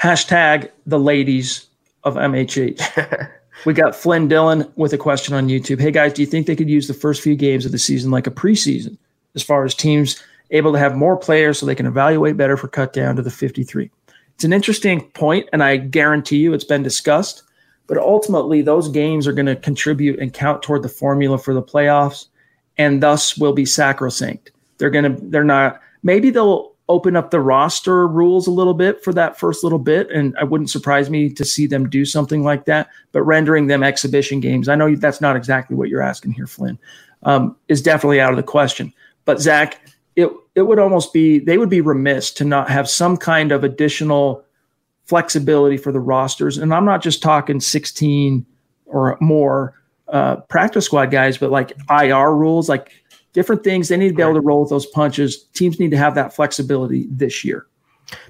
[0.00, 1.66] Hashtag the ladies
[2.04, 3.30] of MHH.
[3.66, 5.80] we got Flynn Dillon with a question on YouTube.
[5.80, 8.12] Hey guys, do you think they could use the first few games of the season
[8.12, 8.96] like a preseason
[9.34, 10.22] as far as teams
[10.52, 13.30] able to have more players so they can evaluate better for cut down to the
[13.30, 13.90] 53?
[14.36, 17.42] It's an interesting point, and I guarantee you it's been discussed.
[17.88, 21.62] But ultimately, those games are going to contribute and count toward the formula for the
[21.62, 22.26] playoffs,
[22.76, 24.52] and thus will be sacrosanct.
[24.76, 29.02] They're going to, they're not, maybe they'll open up the roster rules a little bit
[29.04, 30.10] for that first little bit.
[30.10, 33.82] And I wouldn't surprise me to see them do something like that, but rendering them
[33.82, 34.68] exhibition games.
[34.68, 36.78] I know that's not exactly what you're asking here, Flynn,
[37.24, 38.92] um, is definitely out of the question.
[39.26, 39.80] But Zack,
[40.16, 43.64] it, it would almost be, they would be remiss to not have some kind of
[43.64, 44.42] additional
[45.04, 46.56] flexibility for the rosters.
[46.56, 48.46] And I'm not just talking 16
[48.86, 49.74] or more
[50.08, 52.92] uh, practice squad guys, but like IR rules, like
[53.32, 53.88] different things.
[53.88, 55.44] They need to be able to roll with those punches.
[55.54, 57.66] Teams need to have that flexibility this year.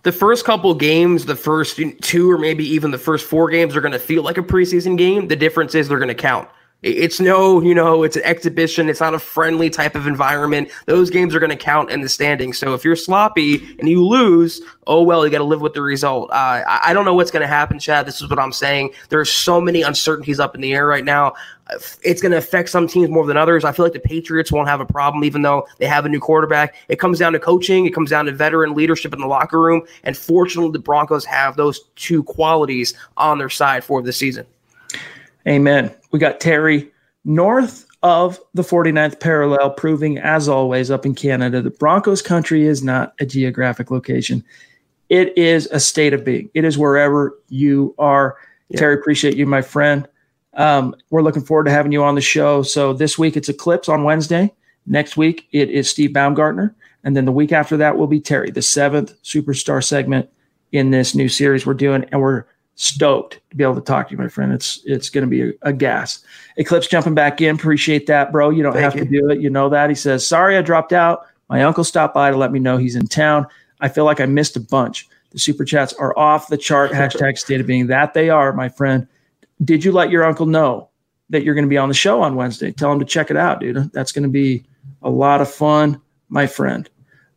[0.02, 3.80] The first couple games, the first two or maybe even the first four games are
[3.80, 5.28] going to feel like a preseason game.
[5.28, 6.48] The difference is they're going to count.
[6.82, 8.88] It's no, you know, it's an exhibition.
[8.88, 10.70] It's not a friendly type of environment.
[10.86, 12.56] Those games are going to count in the standings.
[12.56, 15.82] So if you're sloppy and you lose, oh well, you got to live with the
[15.82, 16.30] result.
[16.30, 18.06] Uh, I don't know what's going to happen, Chad.
[18.06, 18.92] This is what I'm saying.
[19.08, 21.34] There's so many uncertainties up in the air right now.
[22.04, 23.64] It's going to affect some teams more than others.
[23.64, 26.20] I feel like the Patriots won't have a problem, even though they have a new
[26.20, 26.76] quarterback.
[26.88, 27.86] It comes down to coaching.
[27.86, 29.82] It comes down to veteran leadership in the locker room.
[30.04, 34.46] And fortunately, the Broncos have those two qualities on their side for the season.
[35.48, 35.94] Amen.
[36.12, 36.90] We got Terry
[37.24, 42.82] north of the 49th parallel, proving, as always, up in Canada, the Broncos country is
[42.82, 44.44] not a geographic location.
[45.08, 46.50] It is a state of being.
[46.54, 48.36] It is wherever you are.
[48.68, 48.78] Yeah.
[48.78, 50.06] Terry, appreciate you, my friend.
[50.54, 52.62] Um, we're looking forward to having you on the show.
[52.62, 54.52] So this week it's Eclipse on Wednesday.
[54.86, 56.74] Next week it is Steve Baumgartner.
[57.04, 60.28] And then the week after that will be Terry, the seventh superstar segment
[60.72, 62.04] in this new series we're doing.
[62.10, 62.44] And we're
[62.78, 64.52] stoked to be able to talk to you, my friend.
[64.52, 66.20] It's it's going to be a, a, gas.
[66.56, 67.56] Eclipse jumping back in.
[67.56, 68.50] Appreciate that, bro.
[68.50, 69.04] You don't Thank have you.
[69.04, 69.40] to do it.
[69.40, 69.90] You know that.
[69.90, 71.26] He says, "Sorry, I dropped out.
[71.48, 73.46] My uncle stopped by to let me know he's in town.
[73.80, 75.08] I feel like I missed a bunch.
[75.30, 76.92] The super chats are off the chart.
[76.92, 77.88] Hashtag state of being.
[77.88, 79.08] That they are, my friend.
[79.62, 80.88] Did you let your uncle know
[81.30, 82.70] that you're going to be on the show on Wednesday?
[82.70, 83.92] Tell him to check it out, dude.
[83.92, 84.64] That's going to be
[85.02, 86.88] a lot of fun, my friend.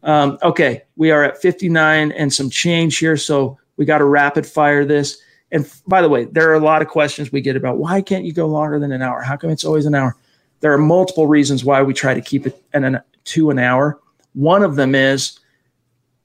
[0.04, 4.46] Um, okay, we are at 59 and some change here, so we got to rapid
[4.46, 5.20] fire this.
[5.52, 8.24] And by the way, there are a lot of questions we get about why can't
[8.24, 9.22] you go longer than an hour?
[9.22, 10.16] How come it's always an hour?
[10.62, 14.00] There are multiple reasons why we try to keep it an, an, to an hour.
[14.34, 15.40] One of them is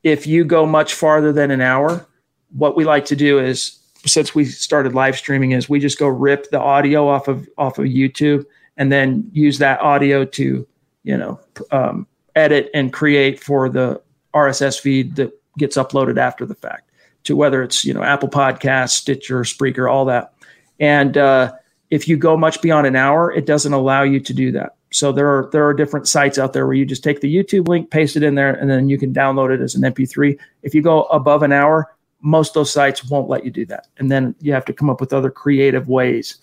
[0.02, 2.06] if you go much farther than an hour,
[2.50, 6.06] what we like to do is since we started live streaming is we just go
[6.06, 8.44] rip the audio off of off of YouTube
[8.76, 10.66] and then use that audio to
[11.02, 11.40] you know
[11.72, 12.06] um,
[12.36, 14.00] edit and create for the
[14.32, 16.85] RSS feed that gets uploaded after the fact
[17.26, 20.32] to whether it's you know Apple Podcasts, Stitcher, Spreaker, all that.
[20.80, 21.52] And uh,
[21.90, 24.76] if you go much beyond an hour, it doesn't allow you to do that.
[24.92, 27.68] So there are there are different sites out there where you just take the YouTube
[27.68, 30.38] link, paste it in there, and then you can download it as an MP3.
[30.62, 34.10] If you go above an hour, most those sites won't let you do that, and
[34.10, 36.38] then you have to come up with other creative ways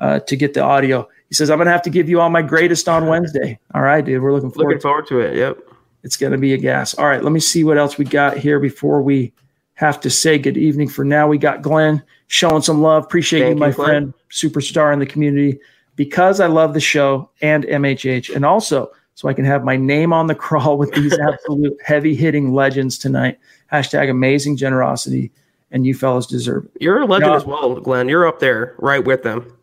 [0.00, 1.08] uh, to get the audio.
[1.28, 3.82] He says, "I'm going to have to give you all my greatest on Wednesday." All
[3.82, 4.70] right, dude, we're looking forward.
[4.70, 5.36] Looking forward to it.
[5.36, 5.58] Yep,
[6.02, 6.94] it's going to be a gas.
[6.94, 9.32] All right, let me see what else we got here before we
[9.74, 11.28] have to say good evening for now.
[11.28, 13.04] We got Glenn showing some love.
[13.04, 15.58] Appreciate Thank you, my you, friend, superstar in the community,
[15.96, 20.12] because I love the show and MHH, and also so I can have my name
[20.12, 23.38] on the crawl with these absolute heavy hitting legends tonight.
[23.72, 25.32] Hashtag amazing generosity,
[25.70, 26.72] and you fellas deserve it.
[26.80, 28.08] You're a legend as well, Glenn.
[28.08, 29.56] You're up there right with them.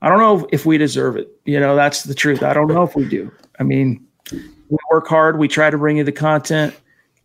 [0.00, 1.30] I don't know if we deserve it.
[1.44, 2.42] You know, that's the truth.
[2.42, 3.30] I don't know if we do.
[3.60, 5.38] I mean, we work hard.
[5.38, 6.74] We try to bring you the content.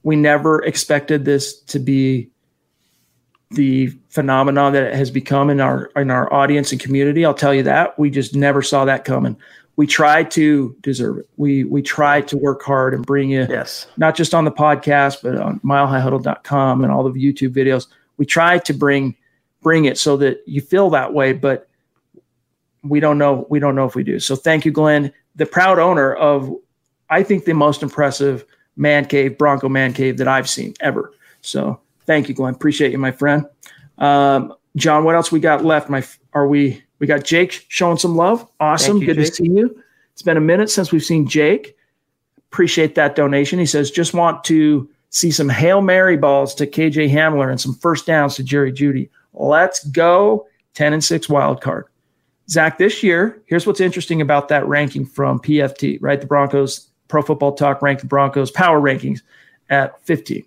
[0.08, 2.30] We never expected this to be
[3.52, 7.26] the phenomenon that it has become in our in our audience and community.
[7.26, 8.00] I'll tell you that.
[8.00, 9.36] We just never saw that coming.
[9.76, 11.30] We try to deserve it.
[11.36, 13.86] We we try to work hard and bring you yes.
[13.98, 17.88] not just on the podcast, but on milehighhuddle.com and all the YouTube videos.
[18.16, 19.14] We try to bring
[19.62, 21.68] bring it so that you feel that way, but
[22.82, 24.22] we don't know we don't know if we do.
[24.22, 26.50] So thank you, Glenn, the proud owner of
[27.10, 28.46] I think the most impressive
[28.78, 31.14] man cave, Bronco man cave that I've seen ever.
[31.42, 32.54] So thank you, Glenn.
[32.54, 33.46] Appreciate you, my friend.
[33.98, 35.90] Um, John, what else we got left?
[35.90, 36.04] My
[36.34, 38.48] are we we got Jake showing some love.
[38.60, 38.98] Awesome.
[38.98, 39.84] You, Good to see you.
[40.14, 41.76] It's been a minute since we've seen Jake.
[42.52, 43.60] Appreciate that donation.
[43.60, 47.76] He says, just want to see some Hail Mary balls to KJ Hamler and some
[47.76, 49.10] first downs to Jerry Jeudy.
[49.34, 51.86] Let's go 10 and 6 wild card.
[52.50, 56.20] Zack, this year, here's what's interesting about that ranking from PFT, right?
[56.20, 59.22] The Broncos, Pro Football Talk ranked the Broncos power rankings
[59.70, 60.46] at 15.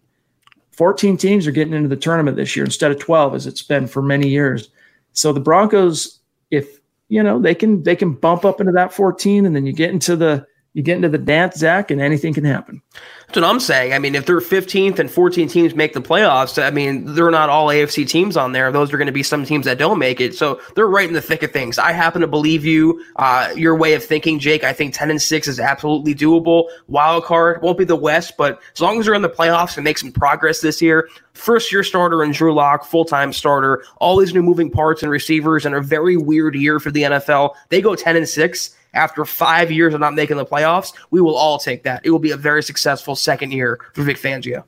[0.73, 3.87] 14 teams are getting into the tournament this year instead of 12 as it's been
[3.87, 4.71] for many years.
[5.13, 9.45] So the Broncos, if you know, they can they can bump up into that 14
[9.45, 12.45] and then you get into the you get into the dance, Zack, and anything can
[12.45, 12.81] happen.
[13.27, 13.93] That's what I'm saying.
[13.93, 17.49] I mean, if they're 15th and 14 teams make the playoffs, I mean, they're not
[17.49, 18.71] all AFC teams on there.
[18.71, 20.35] Those are going to be some teams that don't make it.
[20.37, 21.79] So they're right in the thick of things.
[21.79, 24.63] I happen to believe you, uh, your way of thinking, Jake.
[24.63, 26.69] I think 10 and 6 is absolutely doable.
[26.87, 29.85] Wild card won't be the West, but as long as they're in the playoffs and
[29.85, 34.17] make some progress this year, first year starter and Drew Lock, full time starter, all
[34.17, 37.55] these new moving parts and receivers, and a very weird year for the NFL.
[37.71, 41.37] They go 10 and 6 after five years of not making the playoffs, we will
[41.37, 42.05] all take that.
[42.05, 44.65] It will be a very successful second year for Vic Fangio.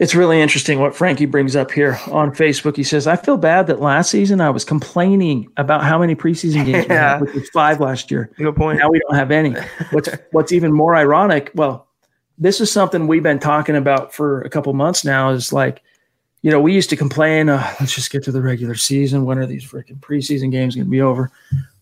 [0.00, 2.74] It's really interesting what Frankie brings up here on Facebook.
[2.74, 6.64] He says, I feel bad that last season I was complaining about how many preseason
[6.64, 8.30] games we had, which was five last year.
[8.38, 8.78] Good point.
[8.78, 9.54] Now we don't have any.
[9.90, 11.86] What's what's even more ironic, well,
[12.38, 15.82] this is something we've been talking about for a couple months now, is like,
[16.40, 19.26] you know, we used to complain, uh, let's just get to the regular season.
[19.26, 21.30] When are these freaking preseason games going to be over?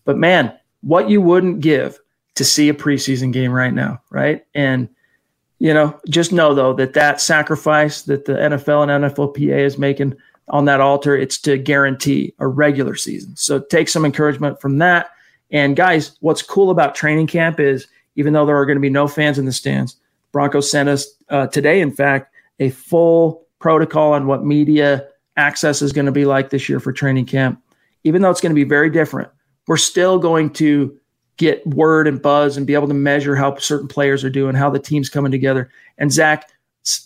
[0.03, 1.99] But man, what you wouldn't give
[2.35, 4.45] to see a preseason game right now, right?
[4.53, 4.89] And
[5.59, 10.15] you know, just know though that that sacrifice that the NFL and NFLPA is making
[10.47, 13.35] on that altar, it's to guarantee a regular season.
[13.35, 15.11] So take some encouragement from that.
[15.51, 18.89] And guys, what's cool about training camp is even though there are going to be
[18.89, 19.97] no fans in the stands,
[20.31, 25.07] Broncos sent us uh, today, in fact, a full protocol on what media
[25.37, 27.61] access is going to be like this year for training camp.
[28.03, 29.29] Even though it's going to be very different,
[29.69, 30.97] we're still going to
[31.37, 34.67] get word and buzz and be able to measure how certain players are doing, how
[34.67, 35.69] the team's coming together.
[35.99, 36.49] And Zack,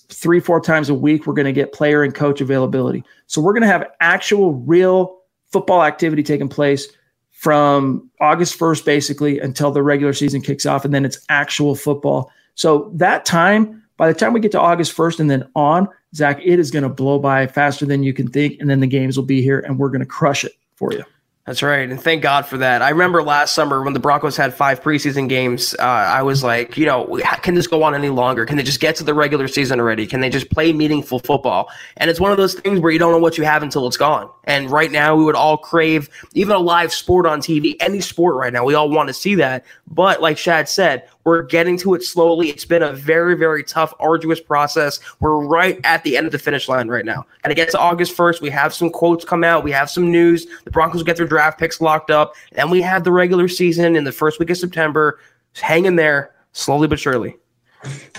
[0.08, 3.04] three, four times a week, we're going to get player and coach availability.
[3.28, 5.20] So we're going to have actual, real
[5.52, 6.88] football activity taking place
[7.32, 10.86] from August 1st, basically, until the regular season kicks off.
[10.86, 12.32] And then it's actual football.
[12.56, 16.40] So that time, by the time we get to August 1st and then on, Zack,
[16.42, 18.56] it is going to blow by faster than you can think.
[18.62, 21.04] And then the games will be here and we're going to crush it for you.
[21.46, 22.82] That's right, and thank God for that.
[22.82, 25.76] I remember last summer when the Broncos had five preseason games.
[25.78, 28.46] Uh, I was like, you know, can this go on any longer?
[28.46, 30.08] Can they just get to the regular season already?
[30.08, 31.70] Can they just play meaningful football?
[31.98, 33.98] And it's one of those things where you don't know what you have until it's
[33.98, 34.30] gone.
[34.46, 38.38] And right now, we would all crave even a live sport on TV, any sport
[38.38, 38.64] right now.
[38.64, 39.66] We all want to see that.
[39.88, 42.50] But like Chad said, we're getting to it slowly.
[42.50, 45.00] It's been a very, very tough, arduous process.
[45.20, 47.26] We're right at the end of the finish line right now.
[47.44, 48.42] And it gets to August 1st.
[48.42, 49.64] We have some quotes come out.
[49.64, 50.46] We have some news.
[50.66, 52.36] The Broncos get their draft picks locked up.
[52.54, 55.20] And we have the regular season in the first week of September.
[55.54, 57.38] Just hang in there, slowly but surely.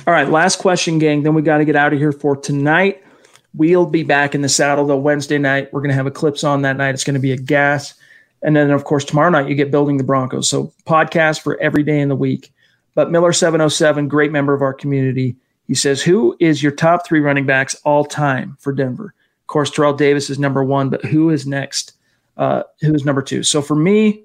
[0.06, 1.22] All right, last question, gang.
[1.22, 3.02] Then we got to get out of here for tonight.
[3.54, 5.72] We'll be back in the saddle though Wednesday night.
[5.72, 6.94] We're going to have Eclipse on that night.
[6.94, 7.94] It's going to be a gas.
[8.42, 10.50] And then, of course, tomorrow night you get Building the Broncos.
[10.50, 12.52] So, podcast for every day in the week.
[12.94, 17.46] But Miller707, great member of our community, he says, Who is your top three running
[17.46, 19.14] backs all time for Denver?
[19.42, 21.92] Of course, Terrell Davis is number one, but who is next?
[22.36, 23.42] Uh, who is number two?
[23.42, 24.24] So for me,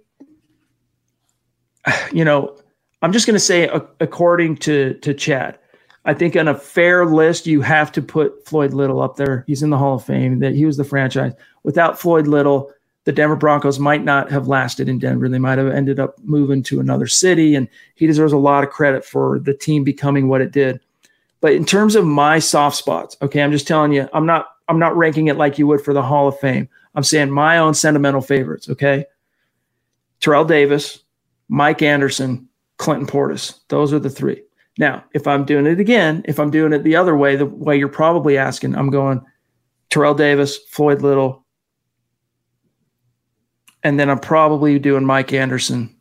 [2.11, 2.55] you know,
[3.01, 3.69] I'm just going to say,
[3.99, 5.57] according to to Chad,
[6.05, 9.43] I think on a fair list, you have to put Floyd Little up there.
[9.47, 10.39] He's in the Hall of Fame.
[10.39, 11.33] That he was the franchise.
[11.63, 12.71] Without Floyd Little,
[13.05, 15.30] the Denver Broncos might not have lasted in Denver.
[15.30, 18.69] They might have ended up moving to another city, and he deserves a lot of
[18.69, 20.80] credit for the team becoming what it did.
[21.41, 24.80] But in terms of my soft spots, okay, I'm just telling you, I'm not I'm
[24.80, 26.69] not ranking it like you would for the Hall of Fame.
[26.93, 29.05] I'm saying my own sentimental favorites, okay?
[30.19, 30.99] Terrell Davis,
[31.47, 32.47] Mike Anderson,
[32.77, 33.59] Clinton Portis.
[33.69, 34.43] Those are the three.
[34.77, 37.77] Now, if I'm doing it again, if I'm doing it the other way, the way
[37.77, 39.21] you're probably asking, I'm going
[39.89, 41.45] Terrell Davis, Floyd Little,
[43.84, 45.95] and then I'm probably doing Mike Anderson.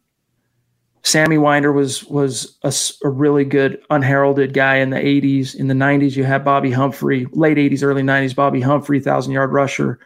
[1.02, 2.72] Sammy Winder was was a,
[3.06, 5.55] a, really good unheralded guy in the 80s.
[5.55, 9.52] In the 90s, you had Bobby Humphrey, late 80s, early 90s, Bobby Humphrey, thousand yard
[9.52, 10.00] rusher,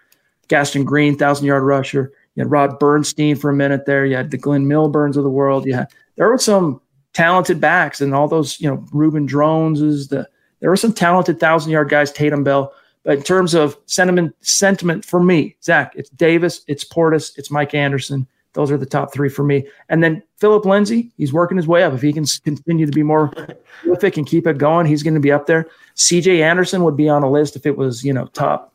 [0.48, 2.12] Gaston Green, thousand yard rusher.
[2.34, 4.06] You had Rod Bernstine for a minute there.
[4.06, 5.68] You had the Glyn Milburns of the world.
[5.68, 6.80] Had there were some
[7.14, 10.08] talented backs and all those, you know, Reuben Droughnses.
[10.08, 10.28] The
[10.60, 12.72] there were some talented thousand yard guys, Tatum Bell.
[13.04, 17.74] But in terms of sentiment, sentiment for me, Zack, it's Davis, it's Portis, it's Mike
[17.74, 18.26] Anderson.
[18.54, 19.66] Those are the top three for me.
[19.88, 21.94] And then Philip Lindsay, he's working his way up.
[21.94, 23.32] If he can continue to be more
[23.80, 25.66] prolific and keep it going, he's going to be up there.
[25.96, 28.74] CJ Anderson would be on a list if it was, you know, top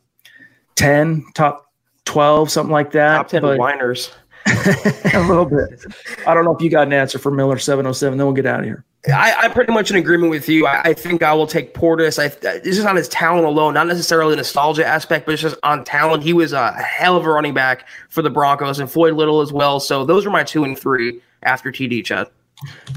[0.74, 1.72] 10, top
[2.06, 3.16] 12, something like that.
[3.16, 4.10] Top 10 but, whiners.
[4.46, 5.84] a little bit.
[6.26, 8.18] I don't know if you got an answer for Miller 707.
[8.18, 8.84] Then we'll get out of here.
[9.06, 10.66] I, am pretty much in agreement with you.
[10.66, 12.18] I, I, think I will take Portis.
[12.18, 15.56] I, this is on his talent alone, not necessarily the nostalgia aspect, but it's just
[15.62, 16.24] on talent.
[16.24, 19.52] He was a hell of a running back for the Broncos and Floyd Little as
[19.52, 19.78] well.
[19.78, 22.28] So those are my two and three after TD Chad.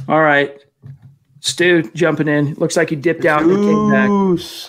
[0.08, 0.60] All right.
[1.40, 2.54] Stu jumping in.
[2.56, 4.10] Looks like you dipped out and came back.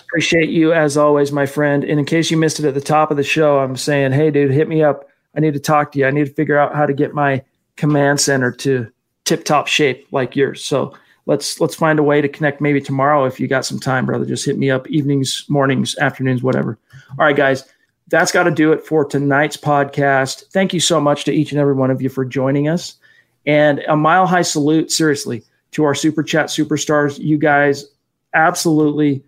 [0.03, 1.83] Appreciate you as always, my friend.
[1.83, 4.31] And in case you missed it at the top of the show, I'm saying, hey,
[4.31, 5.07] dude, hit me up.
[5.35, 6.07] I need to talk to you.
[6.07, 7.43] I need to figure out how to get my
[7.75, 8.91] command center to
[9.25, 10.63] tip top shape like yours.
[10.65, 14.05] So let's let's find a way to connect maybe tomorrow if you got some time,
[14.05, 14.25] brother.
[14.25, 16.77] Just hit me up evenings, mornings, afternoons, whatever.
[17.17, 17.65] All right, guys.
[18.09, 20.43] That's got to do it for tonight's podcast.
[20.51, 22.97] Thank you so much to each and every one of you for joining us.
[23.45, 27.17] And a mile high salute, seriously, to our super chat superstars.
[27.17, 27.85] You guys
[28.33, 29.23] absolutely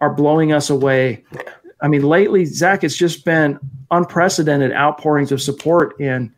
[0.00, 1.24] are blowing us away.
[1.82, 3.58] I mean, lately, Zack, it's just been
[3.90, 6.32] unprecedented outpourings of support and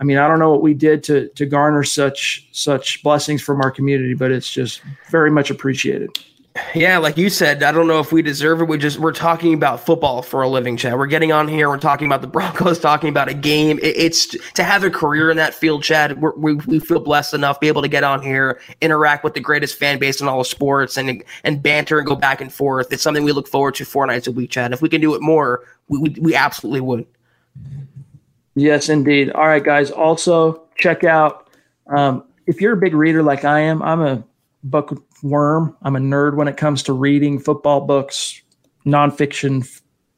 [0.00, 3.60] I mean, I don't know what we did to to garner such such blessings from
[3.60, 6.08] our community, but it's just very much appreciated.
[6.74, 8.64] Yeah, like you said, I don't know if we deserve it.
[8.64, 10.94] We just we're talking about football for a living, Chad.
[10.94, 11.68] We're getting on here.
[11.68, 13.78] We're talking about the Broncos, talking about a game.
[13.78, 16.20] It, it's to have a career in that field, Chad.
[16.20, 19.78] we we feel blessed enough be able to get on here, interact with the greatest
[19.78, 22.92] fan base in all of sports, and and banter and go back and forth.
[22.92, 24.72] It's something we look forward to four nights a week, Chad.
[24.72, 27.06] If we can do it more, we we, we absolutely would.
[28.60, 29.30] Yes, indeed.
[29.30, 29.90] All right, guys.
[29.90, 31.48] Also, check out
[31.86, 33.82] um, if you're a big reader like I am.
[33.82, 34.22] I'm a
[34.64, 35.74] bookworm.
[35.80, 38.42] I'm a nerd when it comes to reading football books,
[38.84, 39.66] nonfiction,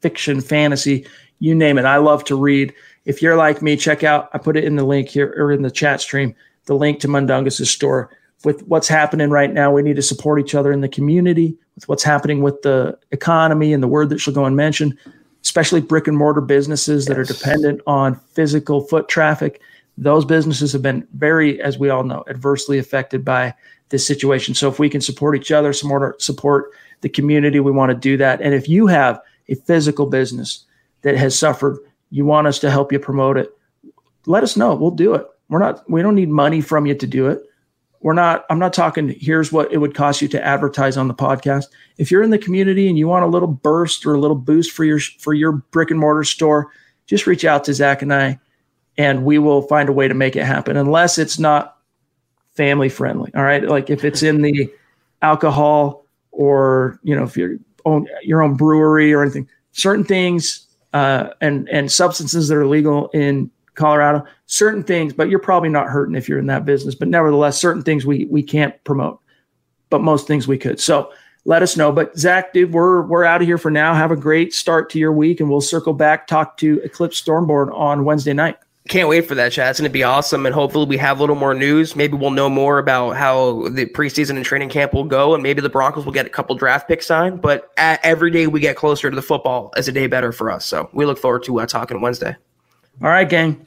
[0.01, 1.07] fiction, fantasy,
[1.39, 1.85] you name it.
[1.85, 2.73] I love to read.
[3.05, 4.29] If you're like me, check out.
[4.33, 6.35] I put it in the link here or in the chat stream.
[6.65, 8.09] The link to Mundungus' store.
[8.43, 11.55] With what's happening right now, we need to support each other in the community.
[11.75, 14.97] With what's happening with the economy and the word that shall go unmentioned,
[15.43, 19.61] especially brick and mortar businesses that are dependent on physical foot traffic.
[19.97, 23.53] Those businesses have been very, as we all know, adversely affected by
[23.89, 24.55] this situation.
[24.55, 26.71] So if we can support each other, support support
[27.01, 28.41] the community, we want to do that.
[28.41, 30.65] And if you have a physical business
[31.01, 31.77] that has suffered,
[32.09, 33.55] you want us to help you promote it,
[34.25, 34.73] let us know.
[34.73, 35.27] We'll do it.
[35.49, 37.43] We're not we don't need money from you to do it
[38.03, 41.13] we're not i'm not talking here's what it would cost you to advertise on the
[41.13, 41.65] podcast
[41.97, 44.71] if you're in the community and you want a little burst or a little boost
[44.71, 46.69] for your for your brick and mortar store
[47.07, 48.39] just reach out to zack and i
[48.97, 51.77] and we will find a way to make it happen, unless it's not
[52.55, 53.31] family friendly.
[53.35, 54.71] All right, like if it's in the
[55.21, 61.29] alcohol or you know if you're own your own brewery or anything, certain things uh,
[61.41, 66.15] and and substances that are legal in Colorado, certain things, but you're probably not hurting
[66.15, 66.95] if you're in that business.
[66.95, 69.19] But nevertheless, certain things we we can't promote,
[69.89, 70.79] but most things we could.
[70.79, 71.11] So
[71.45, 71.91] let us know.
[71.91, 73.93] But Zack, dude, we're we're out of here for now.
[73.93, 77.73] Have a great start to your week, and we'll circle back talk to Eclipse Stormboard
[77.73, 78.57] on Wednesday night.
[78.89, 79.69] Can't wait for that, Chad.
[79.69, 80.45] It's going to be awesome.
[80.45, 81.95] And hopefully, we have a little more news.
[81.95, 85.33] Maybe we'll know more about how the preseason and training camp will go.
[85.33, 87.41] And maybe the Broncos will get a couple draft picks signed.
[87.41, 90.65] But every day we get closer to the football is a day better for us.
[90.65, 92.35] So we look forward to uh, talking Wednesday.
[93.01, 93.65] All right, gang.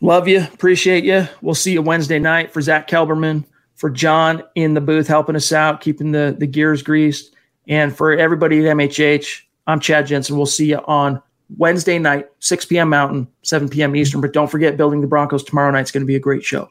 [0.00, 0.42] Love you.
[0.42, 1.26] Appreciate you.
[1.40, 3.44] We'll see you Wednesday night for Zack Kelberman,
[3.74, 7.34] for John in the booth helping us out, keeping the, the gears greased.
[7.68, 10.36] And for everybody at MHH, I'm Chad Jensen.
[10.36, 11.22] We'll see you on
[11.56, 12.90] Wednesday night, 6 p.m.
[12.90, 13.96] Mountain, 7 p.m.
[13.96, 14.20] Eastern.
[14.20, 16.70] But don't forget, Building the Broncos tomorrow night is going to be a great show.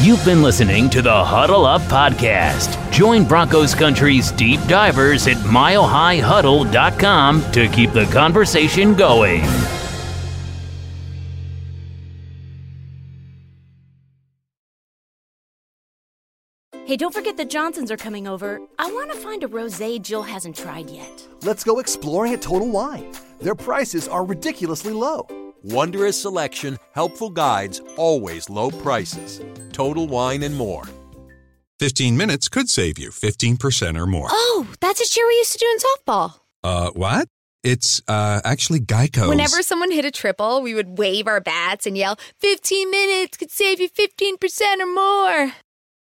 [0.00, 2.90] You've been listening to the Huddle Up Podcast.
[2.90, 9.44] Join Broncos Country's deep divers at milehighhuddle.com to keep the conversation going.
[16.86, 18.60] Hey, don't forget the Johnsons are coming over.
[18.78, 21.26] I want to find a rosé Jill hasn't tried yet.
[21.42, 23.10] Let's go exploring at Total Wine.
[23.40, 25.26] Their prices are ridiculously low.
[25.62, 29.40] Wondrous selection, helpful guides, always low prices.
[29.72, 30.84] Total Wine and more.
[31.78, 34.28] 15 minutes could save you 15% or more.
[34.30, 36.40] Oh, that's a cheer we used to do in softball.
[36.62, 37.28] Uh, what?
[37.62, 39.30] It's uh, actually Geico.
[39.30, 43.50] Whenever someone hit a triple, we would wave our bats and yell, 15 minutes could
[43.50, 45.54] save you 15% or more.